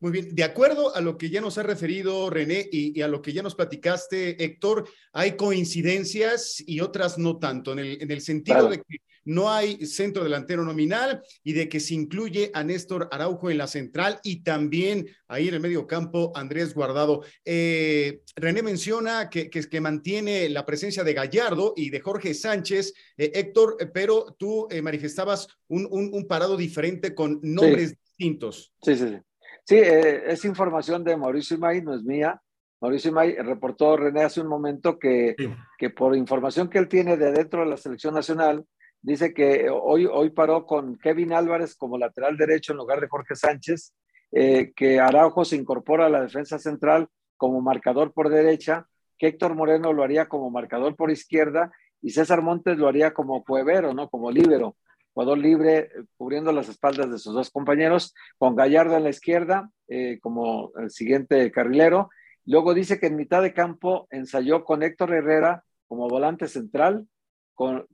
Muy 0.00 0.12
bien, 0.12 0.34
de 0.34 0.44
acuerdo 0.44 0.94
a 0.94 1.00
lo 1.00 1.16
que 1.16 1.30
ya 1.30 1.40
nos 1.40 1.56
ha 1.58 1.62
referido 1.62 2.30
René 2.30 2.68
y, 2.70 3.00
a 3.00 3.08
lo 3.08 3.20
que 3.20 3.32
ya 3.32 3.42
nos 3.42 3.54
platicaste, 3.54 4.42
Héctor, 4.44 4.86
hay 5.12 5.32
coincidencias 5.32 6.62
y 6.64 6.80
otras 6.80 7.18
no 7.18 7.38
tanto, 7.38 7.72
en 7.72 7.78
el, 7.80 8.02
en 8.02 8.10
el 8.10 8.20
sentido 8.20 8.68
de 8.68 8.78
que 8.78 8.98
no 9.28 9.50
hay 9.50 9.84
centro 9.84 10.24
delantero 10.24 10.64
nominal 10.64 11.22
y 11.44 11.52
de 11.52 11.68
que 11.68 11.80
se 11.80 11.92
incluye 11.92 12.50
a 12.54 12.64
Néstor 12.64 13.08
Araujo 13.12 13.50
en 13.50 13.58
la 13.58 13.66
central 13.66 14.18
y 14.24 14.42
también 14.42 15.06
ahí 15.28 15.48
en 15.48 15.54
el 15.54 15.60
medio 15.60 15.86
campo 15.86 16.32
Andrés 16.34 16.72
Guardado. 16.72 17.22
Eh, 17.44 18.22
René 18.36 18.62
menciona 18.62 19.28
que, 19.28 19.50
que, 19.50 19.80
mantiene 19.82 20.48
la 20.48 20.64
presencia 20.64 21.04
de 21.04 21.12
Gallardo 21.12 21.74
y 21.76 21.90
de 21.90 22.00
Jorge 22.00 22.32
Sánchez. 22.32 22.94
Eh, 23.18 23.32
Héctor, 23.34 23.76
eh, 23.80 23.86
pero 23.86 24.34
tú 24.38 24.66
manifestabas 24.82 25.46
un, 25.68 25.86
un, 25.90 26.26
parado 26.26 26.56
diferente 26.56 27.14
con 27.14 27.38
nombres 27.42 27.96
distintos. 28.02 28.72
Sí, 28.82 28.96
sí, 28.96 29.08
sí. 29.08 29.18
Sí, 29.64 29.76
es 29.76 30.46
información 30.46 31.04
de 31.04 31.18
Mauricio 31.18 31.58
Imay, 31.58 31.82
no 31.82 31.94
es 31.94 32.02
mía. 32.02 32.40
Mauricio 32.80 33.10
Imay 33.10 33.36
reportó 33.36 33.94
René 33.98 34.22
hace 34.22 34.40
un 34.40 34.48
momento 34.48 34.98
que, 34.98 35.36
que 35.76 35.90
por 35.90 36.16
información 36.16 36.70
que 36.70 36.78
él 36.78 36.88
tiene 36.88 37.18
de 37.18 37.30
dentro 37.32 37.60
de 37.60 37.66
la 37.66 37.76
selección 37.76 38.14
nacional, 38.14 38.64
Dice 39.00 39.32
que 39.32 39.68
hoy, 39.70 40.06
hoy 40.06 40.30
paró 40.30 40.66
con 40.66 40.98
Kevin 40.98 41.32
Álvarez 41.32 41.76
como 41.76 41.98
lateral 41.98 42.36
derecho 42.36 42.72
en 42.72 42.78
lugar 42.78 43.00
de 43.00 43.08
Jorge 43.08 43.36
Sánchez, 43.36 43.94
eh, 44.32 44.72
que 44.74 45.00
Araujo 45.00 45.44
se 45.44 45.56
incorpora 45.56 46.06
a 46.06 46.10
la 46.10 46.22
defensa 46.22 46.58
central 46.58 47.08
como 47.36 47.60
marcador 47.60 48.12
por 48.12 48.28
derecha, 48.28 48.86
que 49.16 49.28
Héctor 49.28 49.54
Moreno 49.54 49.92
lo 49.92 50.02
haría 50.02 50.28
como 50.28 50.50
marcador 50.50 50.96
por 50.96 51.10
izquierda 51.10 51.72
y 52.02 52.10
César 52.10 52.42
Montes 52.42 52.76
lo 52.76 52.88
haría 52.88 53.14
como 53.14 53.44
cuevero, 53.44 53.94
¿no? 53.94 54.08
Como 54.08 54.30
líbero, 54.30 54.76
jugador 55.14 55.38
libre 55.38 55.78
eh, 55.78 55.90
cubriendo 56.16 56.52
las 56.52 56.68
espaldas 56.68 57.10
de 57.10 57.18
sus 57.18 57.34
dos 57.34 57.50
compañeros, 57.50 58.14
con 58.36 58.56
Gallardo 58.56 58.96
en 58.96 59.04
la 59.04 59.10
izquierda 59.10 59.70
eh, 59.88 60.18
como 60.20 60.72
el 60.76 60.90
siguiente 60.90 61.50
carrilero. 61.50 62.10
Luego 62.44 62.74
dice 62.74 62.98
que 62.98 63.06
en 63.06 63.16
mitad 63.16 63.42
de 63.42 63.54
campo 63.54 64.06
ensayó 64.10 64.64
con 64.64 64.82
Héctor 64.82 65.14
Herrera 65.14 65.64
como 65.86 66.08
volante 66.08 66.48
central, 66.48 67.06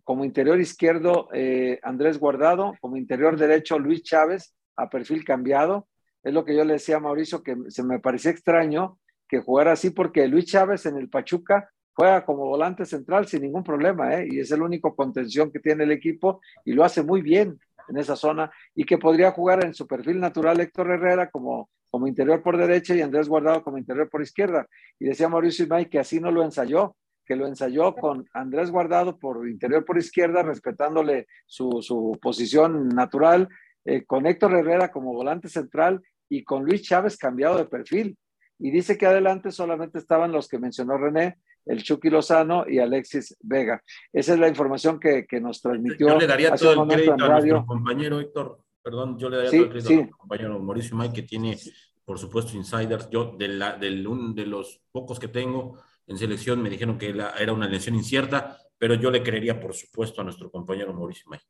como 0.04 0.24
interior 0.26 0.60
izquierdo 0.60 1.28
eh, 1.32 1.80
Andrés 1.82 2.18
Guardado, 2.18 2.74
como 2.82 2.98
interior 2.98 3.38
derecho 3.38 3.78
Luis 3.78 4.02
Chávez, 4.02 4.54
a 4.76 4.90
perfil 4.90 5.24
cambiado. 5.24 5.88
Es 6.22 6.34
lo 6.34 6.44
que 6.44 6.54
yo 6.54 6.64
le 6.64 6.74
decía 6.74 6.96
a 6.96 7.00
Mauricio, 7.00 7.42
que 7.42 7.56
se 7.68 7.82
me 7.82 7.98
parecía 7.98 8.30
extraño 8.30 8.98
que 9.26 9.40
jugara 9.40 9.72
así, 9.72 9.88
porque 9.90 10.28
Luis 10.28 10.44
Chávez 10.44 10.84
en 10.84 10.98
el 10.98 11.08
Pachuca 11.08 11.70
juega 11.94 12.26
como 12.26 12.44
volante 12.46 12.84
central 12.84 13.26
sin 13.26 13.42
ningún 13.42 13.64
problema, 13.64 14.14
¿eh? 14.14 14.28
y 14.30 14.40
es 14.40 14.50
el 14.50 14.60
único 14.60 14.94
contención 14.94 15.50
que 15.50 15.60
tiene 15.60 15.84
el 15.84 15.92
equipo 15.92 16.40
y 16.64 16.72
lo 16.72 16.84
hace 16.84 17.02
muy 17.02 17.22
bien 17.22 17.58
en 17.88 17.96
esa 17.96 18.16
zona, 18.16 18.50
y 18.74 18.84
que 18.84 18.98
podría 18.98 19.30
jugar 19.30 19.64
en 19.64 19.74
su 19.74 19.86
perfil 19.86 20.18
natural 20.18 20.60
Héctor 20.60 20.90
Herrera 20.90 21.30
como, 21.30 21.70
como 21.90 22.06
interior 22.06 22.42
por 22.42 22.56
derecha 22.56 22.94
y 22.94 23.02
Andrés 23.02 23.28
Guardado 23.28 23.62
como 23.62 23.78
interior 23.78 24.08
por 24.10 24.22
izquierda. 24.22 24.66
Y 24.98 25.06
decía 25.06 25.28
Mauricio 25.28 25.66
Imay 25.66 25.88
que 25.88 25.98
así 25.98 26.18
no 26.18 26.30
lo 26.30 26.42
ensayó, 26.42 26.96
que 27.24 27.36
lo 27.36 27.46
ensayó 27.46 27.94
con 27.94 28.28
Andrés 28.32 28.70
Guardado 28.70 29.18
por 29.18 29.48
interior 29.48 29.84
por 29.84 29.98
izquierda, 29.98 30.42
respetándole 30.42 31.26
su, 31.46 32.18
posición 32.20 32.88
natural, 32.88 33.48
eh, 33.84 34.04
con 34.04 34.26
Héctor 34.26 34.54
Herrera 34.54 34.90
como 34.90 35.12
volante 35.12 35.48
central 35.48 36.02
y 36.28 36.44
con 36.44 36.64
Luis 36.64 36.82
Chávez 36.82 37.16
cambiado 37.16 37.58
de 37.58 37.66
perfil. 37.66 38.16
Y 38.58 38.70
dice 38.70 38.96
que 38.96 39.06
adelante 39.06 39.50
solamente 39.50 39.98
estaban 39.98 40.32
los 40.32 40.48
que 40.48 40.58
mencionó 40.58 40.96
René, 40.96 41.38
el 41.66 41.82
Chucky 41.82 42.10
Lozano 42.10 42.64
y 42.68 42.78
Alexis 42.78 43.36
Vega. 43.40 43.82
Esa 44.12 44.34
es 44.34 44.38
la 44.38 44.48
información 44.48 45.00
que, 45.00 45.26
nos 45.40 45.60
transmitió. 45.60 46.08
Yo 46.08 46.18
le 46.18 46.26
daría 46.26 46.54
todo 46.54 46.82
el 46.82 46.88
crédito 46.88 47.14
a 47.14 47.16
nuestro 47.16 47.66
compañero 47.66 48.20
Héctor, 48.20 48.58
perdón, 48.82 49.18
yo 49.18 49.28
le 49.28 49.36
daría 49.38 49.50
todo 49.50 49.62
el 49.62 49.70
crédito 49.70 49.90
a 49.90 49.96
nuestro 49.96 50.18
compañero 50.18 50.58
Mauricio 50.60 50.96
May, 50.96 51.12
que 51.12 51.22
tiene, 51.22 51.58
por 52.04 52.18
supuesto, 52.18 52.56
insiders. 52.56 53.08
Yo, 53.10 53.34
de, 53.36 53.48
la, 53.48 53.76
del, 53.76 54.06
de 54.34 54.46
los 54.46 54.80
pocos 54.92 55.18
que 55.18 55.28
tengo, 55.28 55.78
en 56.06 56.18
selección 56.18 56.62
me 56.62 56.70
dijeron 56.70 56.98
que 56.98 57.08
era 57.08 57.52
una 57.52 57.68
lesión 57.68 57.94
incierta, 57.94 58.58
pero 58.78 58.94
yo 58.94 59.10
le 59.10 59.22
creería, 59.22 59.58
por 59.58 59.74
supuesto, 59.74 60.20
a 60.20 60.24
nuestro 60.24 60.50
compañero 60.50 60.92
Mauricio 60.92 61.28
May. 61.30 61.40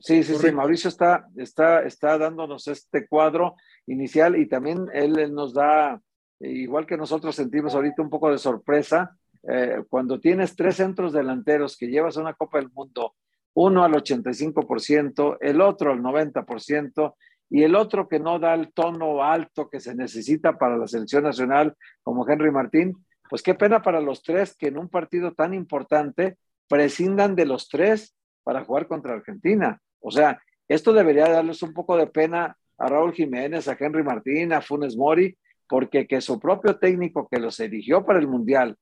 Sí, 0.00 0.22
sí, 0.22 0.36
sí, 0.36 0.52
Mauricio 0.52 0.88
está, 0.88 1.26
está, 1.36 1.82
está 1.82 2.16
dándonos 2.18 2.68
este 2.68 3.08
cuadro 3.08 3.56
inicial 3.86 4.36
y 4.36 4.46
también 4.46 4.86
él, 4.92 5.34
nos 5.34 5.52
da, 5.52 6.00
igual 6.38 6.86
que 6.86 6.96
nosotros 6.96 7.34
sentimos 7.34 7.74
ahorita 7.74 8.02
un 8.02 8.10
poco 8.10 8.30
de 8.30 8.38
sorpresa, 8.38 9.16
eh, 9.42 9.82
cuando 9.88 10.20
tienes 10.20 10.54
tres 10.54 10.76
centros 10.76 11.12
delanteros 11.12 11.76
que 11.76 11.88
llevas 11.88 12.16
a 12.16 12.20
una 12.20 12.34
Copa 12.34 12.58
del 12.58 12.70
Mundo, 12.70 13.14
uno 13.54 13.82
al 13.82 13.92
85%, 13.92 15.38
el 15.40 15.60
otro 15.60 15.92
al 15.92 16.00
90%, 16.00 17.14
y 17.50 17.62
el 17.62 17.74
otro 17.74 18.08
que 18.08 18.20
no 18.20 18.38
da 18.38 18.54
el 18.54 18.72
tono 18.72 19.22
alto 19.22 19.68
que 19.68 19.80
se 19.80 19.94
necesita 19.94 20.58
para 20.58 20.76
la 20.76 20.86
selección 20.86 21.24
nacional, 21.24 21.74
como 22.02 22.28
Henry 22.28 22.52
Martín, 22.52 22.94
pues 23.28 23.42
qué 23.42 23.54
pena 23.54 23.82
para 23.82 24.00
los 24.00 24.22
tres 24.22 24.56
que 24.56 24.68
en 24.68 24.78
un 24.78 24.88
partido 24.88 25.32
tan 25.32 25.54
importante 25.54 26.36
prescindan 26.68 27.34
de 27.34 27.46
los 27.46 27.68
tres 27.68 28.14
para 28.42 28.64
jugar 28.64 28.86
contra 28.86 29.14
Argentina. 29.14 29.80
O 30.00 30.10
sea, 30.10 30.40
esto 30.68 30.92
debería 30.92 31.28
darles 31.28 31.62
un 31.62 31.72
poco 31.72 31.96
de 31.96 32.06
pena 32.06 32.56
a 32.78 32.88
Raúl 32.88 33.12
Jiménez, 33.12 33.68
a 33.68 33.76
Henry 33.78 34.02
Martín, 34.02 34.52
a 34.52 34.60
Funes 34.60 34.96
Mori, 34.96 35.36
porque 35.68 36.06
que 36.06 36.20
su 36.20 36.38
propio 36.38 36.78
técnico 36.78 37.28
que 37.30 37.40
los 37.40 37.60
eligió 37.60 38.04
para 38.04 38.18
el 38.18 38.28
Mundial 38.28 38.76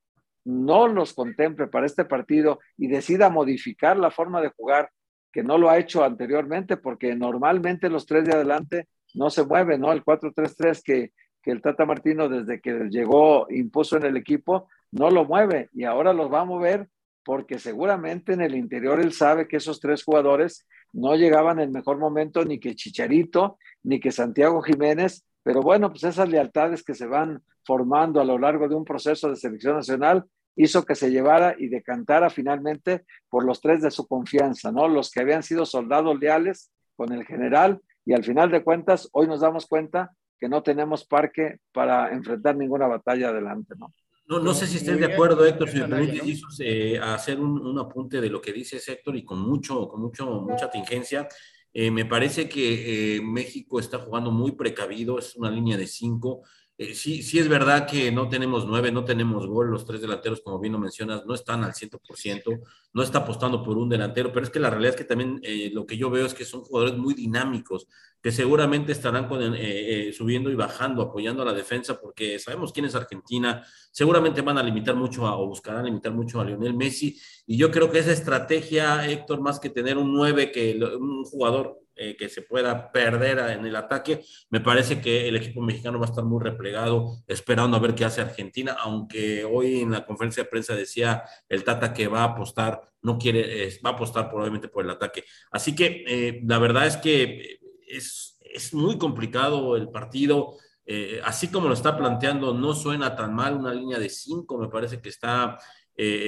no 0.45 0.87
los 0.87 1.13
contemple 1.13 1.67
para 1.67 1.85
este 1.85 2.05
partido 2.05 2.59
y 2.77 2.87
decida 2.87 3.29
modificar 3.29 3.97
la 3.97 4.11
forma 4.11 4.41
de 4.41 4.49
jugar, 4.55 4.89
que 5.33 5.43
no 5.43 5.57
lo 5.57 5.69
ha 5.69 5.77
hecho 5.77 6.03
anteriormente, 6.05 6.77
porque 6.77 7.15
normalmente 7.15 7.89
los 7.89 8.05
tres 8.05 8.23
de 8.25 8.33
adelante 8.33 8.87
no 9.13 9.29
se 9.29 9.45
mueven, 9.45 9.81
¿no? 9.81 9.91
El 9.91 10.05
4-3-3 10.05 10.81
que 10.83 11.11
que 11.47 11.53
el 11.53 11.61
Tata 11.61 11.85
Martino 11.85 12.27
desde 12.27 12.59
que 12.59 12.89
llegó 12.89 13.47
impuso 13.49 13.95
en 13.95 14.03
el 14.03 14.17
equipo, 14.17 14.67
no 14.91 15.09
lo 15.09 15.23
mueve 15.23 15.69
y 15.71 15.85
ahora 15.85 16.11
los 16.11 16.29
va 16.29 16.41
a 16.41 16.45
mover 16.45 16.89
porque 17.23 17.57
seguramente 17.57 18.33
en 18.33 18.41
el 18.41 18.53
interior 18.53 18.99
él 18.99 19.13
sabe 19.13 19.47
que 19.47 19.55
esos 19.55 19.79
tres 19.79 20.03
jugadores 20.03 20.67
no 20.91 21.15
llegaban 21.15 21.61
en 21.61 21.71
mejor 21.71 21.99
momento, 21.99 22.43
ni 22.43 22.59
que 22.59 22.75
Chicharito, 22.75 23.57
ni 23.83 24.01
que 24.01 24.11
Santiago 24.11 24.61
Jiménez, 24.61 25.23
pero 25.41 25.61
bueno, 25.61 25.89
pues 25.89 26.03
esas 26.03 26.27
lealtades 26.27 26.83
que 26.83 26.93
se 26.93 27.07
van 27.07 27.41
formando 27.65 28.19
a 28.19 28.25
lo 28.25 28.37
largo 28.37 28.67
de 28.67 28.75
un 28.75 28.83
proceso 28.83 29.29
de 29.29 29.37
selección 29.37 29.77
nacional 29.77 30.25
hizo 30.57 30.83
que 30.83 30.95
se 30.95 31.11
llevara 31.11 31.55
y 31.57 31.69
decantara 31.69 32.29
finalmente 32.29 33.05
por 33.29 33.45
los 33.45 33.61
tres 33.61 33.81
de 33.81 33.91
su 33.91 34.05
confianza, 34.05 34.69
¿no? 34.69 34.89
Los 34.89 35.11
que 35.11 35.21
habían 35.21 35.43
sido 35.43 35.65
soldados 35.65 36.19
leales 36.19 36.71
con 36.97 37.13
el 37.13 37.25
general 37.25 37.79
y 38.05 38.11
al 38.11 38.25
final 38.25 38.51
de 38.51 38.65
cuentas, 38.65 39.07
hoy 39.13 39.27
nos 39.27 39.39
damos 39.39 39.65
cuenta 39.65 40.11
que 40.39 40.49
no 40.49 40.63
tenemos 40.63 41.05
parque 41.05 41.59
para 41.71 42.11
enfrentar 42.11 42.55
ninguna 42.55 42.87
batalla 42.87 43.29
adelante, 43.29 43.73
¿no? 43.77 43.93
No, 44.27 44.39
no 44.39 44.53
sé 44.53 44.67
si 44.67 44.77
estés 44.77 44.99
de 44.99 45.05
acuerdo, 45.05 45.45
Héctor, 45.45 45.69
si 45.69 45.79
me 45.79 45.87
permites, 45.87 46.41
eh, 46.59 46.99
hacer 46.99 47.39
un, 47.39 47.79
apunte 47.79 48.19
de 48.19 48.29
lo 48.29 48.41
que 48.41 48.51
dice 48.51 48.77
Héctor 48.85 49.15
y 49.15 49.23
con 49.23 49.39
mucho, 49.39 49.87
con 49.87 50.01
mucho, 50.01 50.41
mucha 50.41 50.69
tingencia. 50.69 51.29
Eh, 51.73 51.91
me 51.91 52.05
parece 52.05 52.49
que 52.49 53.15
eh, 53.15 53.21
México 53.21 53.79
está 53.79 53.99
jugando 53.99 54.29
muy 54.31 54.51
precavido, 54.51 55.17
es 55.17 55.35
una 55.37 55.49
línea 55.49 55.77
de 55.77 55.87
cinco. 55.87 56.41
Eh, 56.79 56.93
sí, 56.93 57.23
sí 57.23 57.39
es 57.39 57.47
verdad 57.47 57.87
que 57.87 58.11
no 58.11 58.29
tenemos 58.29 58.67
nueve, 58.67 58.91
no 58.91 59.03
tenemos 59.03 59.47
gol, 59.47 59.71
los 59.71 59.83
tres 59.83 59.99
delanteros, 59.99 60.41
como 60.41 60.59
bien 60.59 60.73
lo 60.73 60.79
mencionas, 60.79 61.25
no 61.25 61.33
están 61.33 61.63
al 61.63 61.73
100%, 61.73 62.61
no 62.93 63.01
está 63.01 63.19
apostando 63.19 63.63
por 63.63 63.79
un 63.79 63.89
delantero, 63.89 64.31
pero 64.31 64.45
es 64.45 64.51
que 64.51 64.59
la 64.59 64.69
realidad 64.69 64.91
es 64.91 64.97
que 64.97 65.03
también 65.03 65.39
eh, 65.41 65.71
lo 65.73 65.87
que 65.87 65.97
yo 65.97 66.11
veo 66.11 66.27
es 66.27 66.35
que 66.35 66.45
son 66.45 66.61
jugadores 66.61 66.95
muy 66.95 67.15
dinámicos, 67.15 67.87
que 68.21 68.31
seguramente 68.31 68.91
estarán 68.91 69.27
eh, 69.55 70.13
subiendo 70.15 70.51
y 70.51 70.55
bajando, 70.55 71.01
apoyando 71.01 71.41
a 71.41 71.45
la 71.45 71.53
defensa, 71.53 71.99
porque 71.99 72.37
sabemos 72.37 72.71
quién 72.71 72.85
es 72.85 72.93
Argentina, 72.93 73.65
seguramente 73.91 74.41
van 74.41 74.59
a 74.59 74.63
limitar 74.63 74.95
mucho 74.95 75.23
o 75.23 75.47
buscarán 75.47 75.85
limitar 75.85 76.13
mucho 76.13 76.39
a 76.39 76.45
Lionel 76.45 76.75
Messi, 76.75 77.19
y 77.47 77.57
yo 77.57 77.71
creo 77.71 77.89
que 77.89 77.99
esa 77.99 78.11
estrategia, 78.11 79.09
Héctor, 79.09 79.41
más 79.41 79.59
que 79.59 79.71
tener 79.71 79.97
un 79.97 80.13
nueve, 80.13 80.51
que 80.51 80.79
un 80.99 81.23
jugador 81.23 81.86
eh, 81.99 82.15
que 82.15 82.29
se 82.29 82.43
pueda 82.43 82.91
perder 82.91 83.39
en 83.39 83.65
el 83.65 83.75
ataque. 83.75 84.23
Me 84.51 84.59
parece 84.59 85.01
que 85.01 85.27
el 85.27 85.35
equipo 85.35 85.61
mexicano 85.61 85.97
va 85.97 86.05
a 86.05 86.09
estar 86.09 86.23
muy 86.23 86.43
replegado, 86.43 87.23
esperando 87.25 87.75
a 87.75 87.79
ver 87.79 87.95
qué 87.95 88.05
hace 88.05 88.21
Argentina, 88.21 88.77
aunque 88.79 89.43
hoy 89.43 89.81
en 89.81 89.91
la 89.91 90.05
conferencia 90.05 90.43
de 90.43 90.49
prensa 90.49 90.75
decía 90.75 91.23
el 91.49 91.63
Tata 91.63 91.93
que 91.93 92.07
va 92.07 92.21
a 92.21 92.25
apostar, 92.25 92.81
no 93.01 93.17
quiere, 93.17 93.69
va 93.83 93.89
a 93.89 93.93
apostar 93.93 94.29
probablemente 94.29 94.67
por 94.67 94.85
el 94.85 94.91
ataque. 94.91 95.23
Así 95.49 95.75
que 95.75 96.03
eh, 96.07 96.41
la 96.45 96.59
verdad 96.59 96.85
es 96.85 96.97
que 96.97 97.59
es, 97.87 98.37
es 98.41 98.75
muy 98.75 98.99
complicado 98.99 99.75
el 99.75 99.89
partido. 99.89 100.55
Eh, 100.85 101.19
así 101.23 101.47
como 101.47 101.67
lo 101.67 101.73
está 101.73 101.97
planteando, 101.97 102.53
no 102.53 102.75
suena 102.75 103.15
tan 103.15 103.33
mal 103.33 103.55
una 103.55 103.73
línea 103.73 103.97
de 103.97 104.09
cinco, 104.09 104.59
me 104.59 104.69
parece 104.69 105.01
que 105.01 105.09
está 105.09 105.57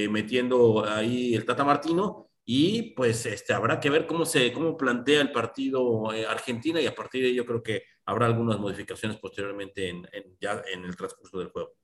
metiendo 0.10 0.84
ahí 0.84 1.36
el 1.36 1.46
Tata 1.46 1.64
Martino, 1.64 2.28
y 2.51 2.94
pues 2.94 3.27
este, 3.27 3.53
habrá 3.53 3.79
que 3.79 3.91
ver 3.91 4.08
cómo 4.08 4.25
se 4.25 4.51
cómo 4.51 4.75
plantea 4.75 5.22
el 5.22 5.32
partido 5.32 6.12
eh, 6.12 6.25
Argentina 6.25 6.82
y 6.82 6.88
a 6.88 6.96
partir 6.96 7.22
de 7.22 7.36
yo 7.36 7.46
creo 7.46 7.62
que 7.62 7.84
habrá 8.06 8.25
algunas 8.25 8.58
modificaciones 8.58 9.20
posteriormente 9.20 9.88
en, 9.88 10.08
ya 10.41 10.63
en 10.74 10.84
el 10.84 10.96
transcurso 10.96 11.38
del 11.38 11.50
juego. 11.50 11.75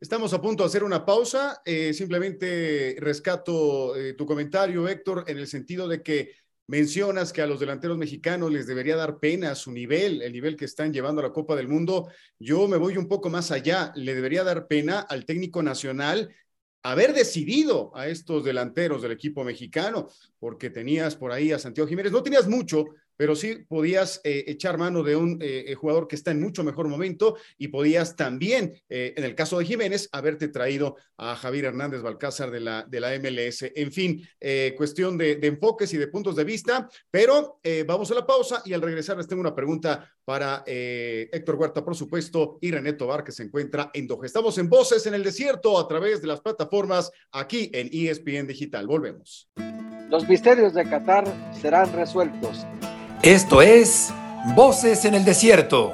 Estamos 0.00 0.34
a 0.34 0.42
punto 0.42 0.64
de 0.64 0.66
hacer 0.66 0.82
una 0.82 1.06
pausa. 1.06 1.62
Eh, 1.64 1.94
simplemente 1.94 2.96
rescato 2.98 3.94
eh, 3.94 4.14
tu 4.14 4.26
comentario, 4.26 4.88
Héctor, 4.88 5.26
en 5.28 5.38
el 5.38 5.46
sentido 5.46 5.86
de 5.86 6.02
que 6.02 6.32
mencionas 6.66 7.32
que 7.32 7.42
a 7.42 7.46
los 7.46 7.60
delanteros 7.60 7.96
mexicanos 7.96 8.50
les 8.50 8.66
debería 8.66 8.96
dar 8.96 9.20
pena 9.20 9.54
su 9.54 9.70
nivel, 9.70 10.22
el 10.22 10.32
nivel 10.32 10.56
que 10.56 10.64
están 10.64 10.92
llevando 10.92 11.20
a 11.20 11.26
la 11.26 11.32
Copa 11.32 11.54
del 11.54 11.68
Mundo. 11.68 12.08
Yo 12.36 12.66
me 12.66 12.78
voy 12.78 12.96
un 12.96 13.06
poco 13.06 13.30
más 13.30 13.52
allá. 13.52 13.92
Le 13.94 14.16
debería 14.16 14.42
dar 14.42 14.66
pena 14.66 14.98
al 14.98 15.24
técnico 15.24 15.62
nacional 15.62 16.34
haber 16.82 17.12
decidido 17.12 17.90
a 17.94 18.08
estos 18.08 18.44
delanteros 18.44 19.02
del 19.02 19.12
equipo 19.12 19.44
mexicano, 19.44 20.08
porque 20.38 20.70
tenías 20.70 21.16
por 21.16 21.32
ahí 21.32 21.52
a 21.52 21.58
Santiago 21.58 21.88
Jiménez, 21.88 22.12
no 22.12 22.22
tenías 22.22 22.48
mucho, 22.48 22.86
pero 23.20 23.36
sí 23.36 23.66
podías 23.68 24.22
eh, 24.24 24.44
echar 24.46 24.78
mano 24.78 25.02
de 25.02 25.14
un 25.14 25.32
eh, 25.42 25.64
eh, 25.66 25.74
jugador 25.74 26.08
que 26.08 26.16
está 26.16 26.30
en 26.30 26.40
mucho 26.40 26.64
mejor 26.64 26.88
momento 26.88 27.36
y 27.58 27.68
podías 27.68 28.16
también, 28.16 28.72
en 28.88 29.22
el 29.22 29.34
caso 29.34 29.58
de 29.58 29.66
Jiménez, 29.66 30.08
haberte 30.10 30.48
traído 30.48 30.96
a 31.18 31.36
Javier 31.36 31.66
Hernández 31.66 32.00
Balcázar 32.00 32.50
de 32.50 32.60
la, 32.60 32.86
de 32.88 32.98
la 32.98 33.10
MLS. 33.18 33.70
En 33.74 33.92
fin, 33.92 34.26
cuestión 34.74 35.18
de, 35.18 35.38
enfoques 35.42 35.92
y 35.92 35.98
de 35.98 36.08
puntos 36.08 36.34
de 36.34 36.44
vista, 36.44 36.88
pero 37.10 37.60
vamos 37.86 38.10
a 38.10 38.14
la 38.14 38.26
pausa 38.26 38.62
y 38.64 38.72
al 38.72 38.80
regresar 38.80 39.18
les 39.18 39.28
tengo 39.28 39.40
una 39.40 39.54
pregunta 39.54 40.10
para 40.24 40.64
Héctor 40.66 41.56
Huerta, 41.56 41.84
por 41.84 41.94
supuesto, 41.94 42.56
y 42.62 42.70
René 42.70 42.94
Tobar, 42.94 43.22
que 43.22 43.32
se 43.32 43.42
encuentra 43.42 43.90
en 43.92 44.06
Doha. 44.06 44.24
Estamos 44.24 44.56
en 44.56 44.70
Voces 44.70 45.04
en 45.06 45.12
el 45.12 45.24
Desierto 45.24 45.78
a 45.78 45.86
través 45.86 46.22
de 46.22 46.28
las 46.28 46.40
plataformas 46.40 47.10
aquí 47.32 47.70
en 47.74 47.90
ESPN 47.92 48.46
Digital. 48.46 48.86
Volvemos. 48.86 49.50
Los 50.08 50.26
misterios 50.26 50.72
de 50.72 50.88
Qatar 50.88 51.24
serán 51.60 51.92
resueltos. 51.92 52.66
Esto 53.22 53.60
es 53.60 54.14
Voces 54.56 55.04
en 55.04 55.14
el 55.14 55.26
Desierto. 55.26 55.92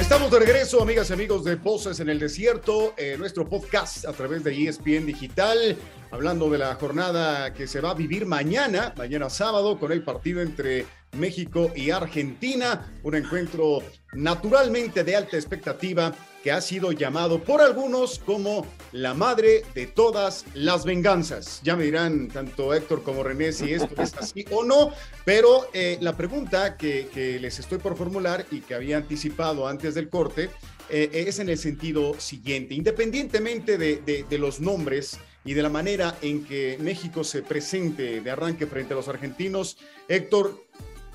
Estamos 0.00 0.32
de 0.32 0.40
regreso, 0.40 0.82
amigas 0.82 1.08
y 1.10 1.12
amigos 1.12 1.44
de 1.44 1.54
Voces 1.54 2.00
en 2.00 2.08
el 2.08 2.18
Desierto, 2.18 2.94
eh, 2.96 3.14
nuestro 3.16 3.48
podcast 3.48 4.04
a 4.04 4.12
través 4.12 4.42
de 4.42 4.52
ESPN 4.52 5.06
Digital, 5.06 5.76
hablando 6.10 6.50
de 6.50 6.58
la 6.58 6.74
jornada 6.74 7.54
que 7.54 7.68
se 7.68 7.80
va 7.80 7.90
a 7.90 7.94
vivir 7.94 8.26
mañana, 8.26 8.92
mañana 8.96 9.30
sábado, 9.30 9.78
con 9.78 9.92
el 9.92 10.02
partido 10.02 10.42
entre 10.42 10.84
México 11.12 11.70
y 11.76 11.92
Argentina, 11.92 12.98
un 13.04 13.14
encuentro 13.14 13.78
naturalmente 14.14 15.04
de 15.04 15.14
alta 15.14 15.36
expectativa 15.36 16.12
que 16.42 16.52
ha 16.52 16.60
sido 16.60 16.92
llamado 16.92 17.42
por 17.42 17.60
algunos 17.60 18.18
como 18.18 18.66
la 18.92 19.14
madre 19.14 19.62
de 19.74 19.86
todas 19.86 20.44
las 20.54 20.84
venganzas. 20.84 21.60
Ya 21.62 21.76
me 21.76 21.84
dirán 21.84 22.28
tanto 22.28 22.74
Héctor 22.74 23.02
como 23.02 23.22
René 23.22 23.52
si 23.52 23.72
esto 23.72 24.00
es 24.00 24.14
así 24.14 24.44
o 24.50 24.64
no, 24.64 24.92
pero 25.24 25.68
eh, 25.72 25.98
la 26.00 26.16
pregunta 26.16 26.76
que, 26.76 27.08
les 27.40 27.58
estoy 27.58 27.78
por 27.78 27.96
formular 27.96 28.46
y 28.50 28.60
que 28.60 28.74
había 28.74 28.96
anticipado 28.96 29.66
antes 29.66 29.94
del 29.94 30.08
corte 30.08 30.50
eh, 30.88 31.10
es 31.12 31.38
en 31.38 31.48
el 31.48 31.58
sentido 31.58 32.18
siguiente, 32.18 32.74
independientemente 32.74 33.76
de, 33.76 34.24
de 34.28 34.38
los 34.38 34.60
nombres 34.60 35.18
y 35.44 35.54
de 35.54 35.62
la 35.62 35.68
manera 35.68 36.16
en 36.22 36.44
que 36.44 36.78
México 36.80 37.24
se 37.24 37.42
presente 37.42 38.20
de 38.20 38.30
arranque 38.30 38.66
frente 38.66 38.92
a 38.92 38.96
los 38.96 39.08
argentinos, 39.08 39.78
Héctor, 40.08 40.58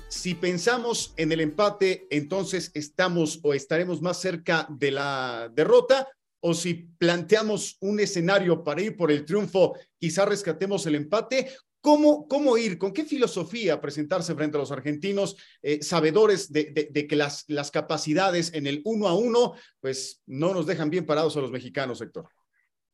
si 0.08 0.34
pensamos 0.34 1.14
en 1.16 1.32
el 1.32 1.40
empate, 1.40 2.06
entonces 2.10 2.70
estamos 2.74 3.40
o 3.42 3.54
estaremos 3.54 4.00
más 4.02 4.20
cerca 4.20 4.66
de 4.70 4.90
la 4.90 5.50
derrota, 5.52 6.08
o 6.40 6.52
si 6.52 6.74
planteamos 6.98 7.78
un 7.80 8.00
escenario 8.00 8.62
para 8.62 8.82
ir 8.82 8.96
por 8.96 9.10
el 9.10 9.24
triunfo, 9.24 9.78
quizá 9.98 10.26
rescatemos 10.26 10.86
el 10.86 10.94
empate. 10.94 11.48
¿Cómo, 11.80 12.28
cómo 12.28 12.56
ir? 12.56 12.78
¿Con 12.78 12.92
qué 12.92 13.04
filosofía 13.04 13.80
presentarse 13.80 14.34
frente 14.34 14.56
a 14.56 14.60
los 14.60 14.72
argentinos, 14.72 15.36
eh, 15.62 15.82
sabedores 15.82 16.52
de, 16.52 17.06
que 17.08 17.16
las, 17.16 17.44
las 17.48 17.70
capacidades 17.70 18.52
en 18.54 18.66
el 18.66 18.82
uno 18.84 19.08
a 19.08 19.14
uno, 19.14 19.54
pues 19.80 20.22
no 20.26 20.54
nos 20.54 20.66
dejan 20.66 20.90
bien 20.90 21.06
parados 21.06 21.36
a 21.36 21.40
los 21.40 21.50
mexicanos, 21.50 22.00
Héctor? 22.00 22.28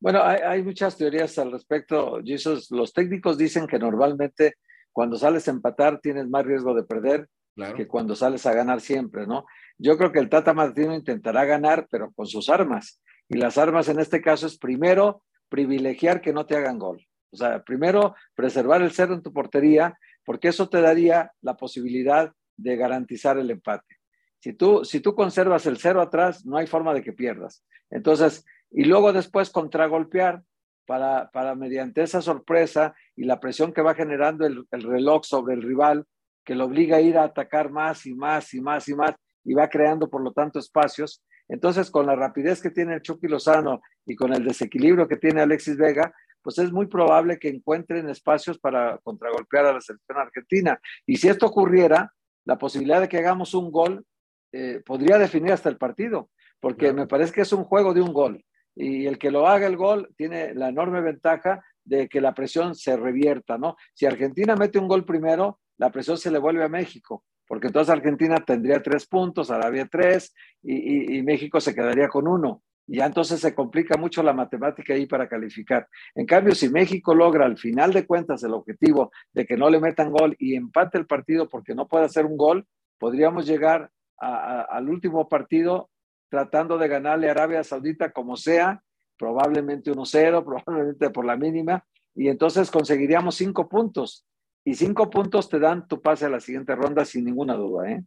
Bueno, 0.01 0.23
hay, 0.23 0.63
muchas 0.63 0.97
teorías 0.97 1.37
al 1.37 1.51
respecto. 1.51 2.19
Jesus. 2.25 2.71
Los 2.71 2.91
técnicos 2.91 3.37
dicen 3.37 3.67
que 3.67 3.77
normalmente 3.77 4.55
cuando 4.91 5.17
sales 5.17 5.47
a 5.47 5.51
empatar 5.51 5.99
tienes 5.99 6.27
más 6.29 6.45
riesgo 6.45 6.73
de 6.73 6.83
perder 6.83 7.27
que 7.75 7.87
cuando 7.87 8.15
sales 8.15 8.45
a 8.45 8.53
ganar 8.53 8.81
siempre, 8.81 9.27
¿no? 9.27 9.45
Yo 9.77 9.97
creo 9.97 10.11
que 10.11 10.19
el 10.19 10.29
Tata 10.29 10.53
Martino 10.53 10.95
intentará 10.95 11.45
ganar, 11.45 11.87
pero 11.91 12.11
con 12.11 12.25
sus 12.25 12.49
armas. 12.49 13.01
Y 13.27 13.37
las 13.37 13.57
armas 13.57 13.87
en 13.89 13.99
este 13.99 14.21
caso 14.21 14.47
es 14.47 14.57
primero 14.57 15.23
privilegiar 15.49 16.21
que 16.21 16.33
no 16.33 16.45
te 16.45 16.55
hagan 16.55 16.79
gol. 16.79 17.05
O 17.31 17.37
sea, 17.37 17.63
primero 17.63 18.15
preservar 18.35 18.81
el 18.81 18.91
cero 18.91 19.13
en 19.13 19.21
tu 19.21 19.31
portería, 19.33 19.97
porque 20.25 20.47
eso 20.49 20.69
te 20.69 20.81
daría 20.81 21.31
la 21.41 21.55
posibilidad 21.55 22.31
de 22.57 22.75
garantizar 22.75 23.37
el 23.37 23.51
empate. 23.51 23.97
Si 24.39 24.53
tú, 24.53 24.83
si 24.83 24.99
tú 24.99 25.13
conservas 25.13 25.65
el 25.65 25.77
cero 25.77 26.01
atrás, 26.01 26.45
no 26.45 26.57
hay 26.57 26.67
forma 26.67 26.93
de 26.93 27.03
que 27.03 27.13
pierdas. 27.13 27.63
Entonces, 27.89 28.45
y 28.71 28.85
luego 28.85 29.13
después 29.13 29.49
contragolpear, 29.49 30.43
para, 30.85 31.29
para 31.31 31.55
mediante 31.55 32.01
esa 32.01 32.21
sorpresa 32.21 32.93
y 33.15 33.23
la 33.23 33.39
presión 33.39 33.73
que 33.73 33.81
va 33.81 33.95
generando 33.95 34.45
el, 34.45 34.65
reloj 34.71 35.23
sobre 35.23 35.53
el 35.53 35.61
rival, 35.61 36.05
que 36.43 36.55
lo 36.55 36.65
obliga 36.65 36.97
a 36.97 37.01
ir 37.01 37.17
a 37.17 37.23
atacar 37.23 37.71
más 37.71 38.05
y 38.05 38.13
más 38.13 38.53
y 38.53 38.61
más 38.61 38.87
y 38.87 38.95
más 38.95 39.15
y 39.43 39.53
va 39.53 39.69
creando 39.69 40.09
por 40.09 40.23
lo 40.23 40.31
tanto 40.33 40.59
espacios. 40.59 41.23
Entonces, 41.47 41.91
con 41.91 42.05
la 42.05 42.15
rapidez 42.15 42.61
que 42.61 42.71
tiene 42.71 42.95
el 42.95 43.01
Chucky 43.01 43.27
Lozano 43.27 43.81
y 44.05 44.15
con 44.15 44.33
el 44.33 44.43
desequilibrio 44.43 45.07
que 45.07 45.17
tiene 45.17 45.41
Alexis 45.41 45.77
Vega, 45.77 46.13
pues 46.41 46.57
es 46.57 46.71
muy 46.71 46.87
probable 46.87 47.37
que 47.37 47.49
encuentren 47.49 48.09
espacios 48.09 48.57
para 48.57 48.97
contragolpear 49.03 49.65
a 49.65 49.73
la 49.73 49.81
selección 49.81 50.17
argentina. 50.17 50.79
Y 51.05 51.17
si 51.17 51.27
esto 51.27 51.45
ocurriera, 51.47 52.13
la 52.45 52.57
posibilidad 52.57 53.01
de 53.01 53.09
que 53.09 53.17
hagamos 53.17 53.53
un 53.53 53.71
gol 53.71 54.05
eh, 54.51 54.81
podría 54.85 55.17
definir 55.17 55.51
hasta 55.51 55.69
el 55.69 55.77
partido, 55.77 56.29
porque 56.59 56.93
me 56.93 57.07
parece 57.07 57.33
que 57.33 57.41
es 57.41 57.53
un 57.53 57.63
juego 57.63 57.93
de 57.93 58.01
un 58.01 58.13
gol 58.13 58.43
y 58.81 59.05
el 59.05 59.19
que 59.19 59.31
lo 59.31 59.47
haga 59.47 59.67
el 59.67 59.77
gol 59.77 60.09
tiene 60.17 60.55
la 60.55 60.69
enorme 60.69 61.01
ventaja 61.01 61.63
de 61.83 62.09
que 62.09 62.19
la 62.19 62.33
presión 62.33 62.73
se 62.73 62.97
revierta, 62.97 63.57
¿no? 63.57 63.75
Si 63.93 64.05
Argentina 64.05 64.55
mete 64.55 64.79
un 64.79 64.87
gol 64.87 65.05
primero, 65.05 65.59
la 65.77 65.91
presión 65.91 66.17
se 66.17 66.31
le 66.31 66.39
vuelve 66.39 66.63
a 66.63 66.69
México, 66.69 67.23
porque 67.47 67.67
entonces 67.67 67.93
Argentina 67.93 68.37
tendría 68.37 68.81
tres 68.81 69.05
puntos, 69.05 69.51
Arabia 69.51 69.87
tres, 69.91 70.33
y, 70.63 71.21
México 71.21 71.59
se 71.59 71.75
quedaría 71.75 72.07
con 72.07 72.27
uno. 72.27 72.63
Y 72.87 72.97
ya 72.97 73.05
entonces 73.05 73.39
se 73.39 73.53
complica 73.53 73.97
mucho 73.97 74.23
la 74.23 74.33
matemática 74.33 74.93
ahí 74.93 75.05
para 75.05 75.29
calificar. 75.29 75.87
En 76.15 76.25
cambio, 76.25 76.55
si 76.55 76.67
México 76.69 77.13
logra 77.13 77.45
al 77.45 77.57
final 77.57 77.93
de 77.93 78.07
cuentas 78.07 78.43
el 78.43 78.53
objetivo 78.53 79.11
de 79.31 79.45
que 79.45 79.55
no 79.55 79.69
le 79.69 79.79
metan 79.79 80.11
gol 80.11 80.35
y 80.39 80.55
empate 80.55 80.97
el 80.97 81.05
partido 81.05 81.47
porque 81.47 81.75
no 81.75 81.87
puede 81.87 82.05
hacer 82.05 82.25
un 82.25 82.35
gol, 82.35 82.65
podríamos 82.97 83.45
llegar 83.45 83.91
al 84.17 84.89
último 84.89 85.29
partido 85.29 85.90
tratando 86.31 86.77
de 86.77 86.87
ganarle 86.87 87.27
a 87.27 87.31
Arabia 87.31 87.63
Saudita 87.63 88.11
como 88.11 88.37
sea, 88.37 88.81
probablemente 89.17 89.91
1-0, 89.91 90.43
probablemente 90.65 91.09
por 91.09 91.25
la 91.25 91.35
mínima, 91.35 91.85
y 92.15 92.29
entonces 92.29 92.71
conseguiríamos 92.71 93.35
cinco 93.35 93.67
puntos. 93.67 94.25
Y 94.63 94.75
cinco 94.75 95.09
puntos 95.09 95.49
te 95.49 95.59
dan 95.59 95.87
tu 95.87 96.01
pase 96.01 96.25
a 96.25 96.29
la 96.29 96.39
siguiente 96.39 96.75
ronda 96.75 97.03
sin 97.03 97.25
ninguna 97.25 97.55
duda. 97.55 97.91
¿eh? 97.91 98.03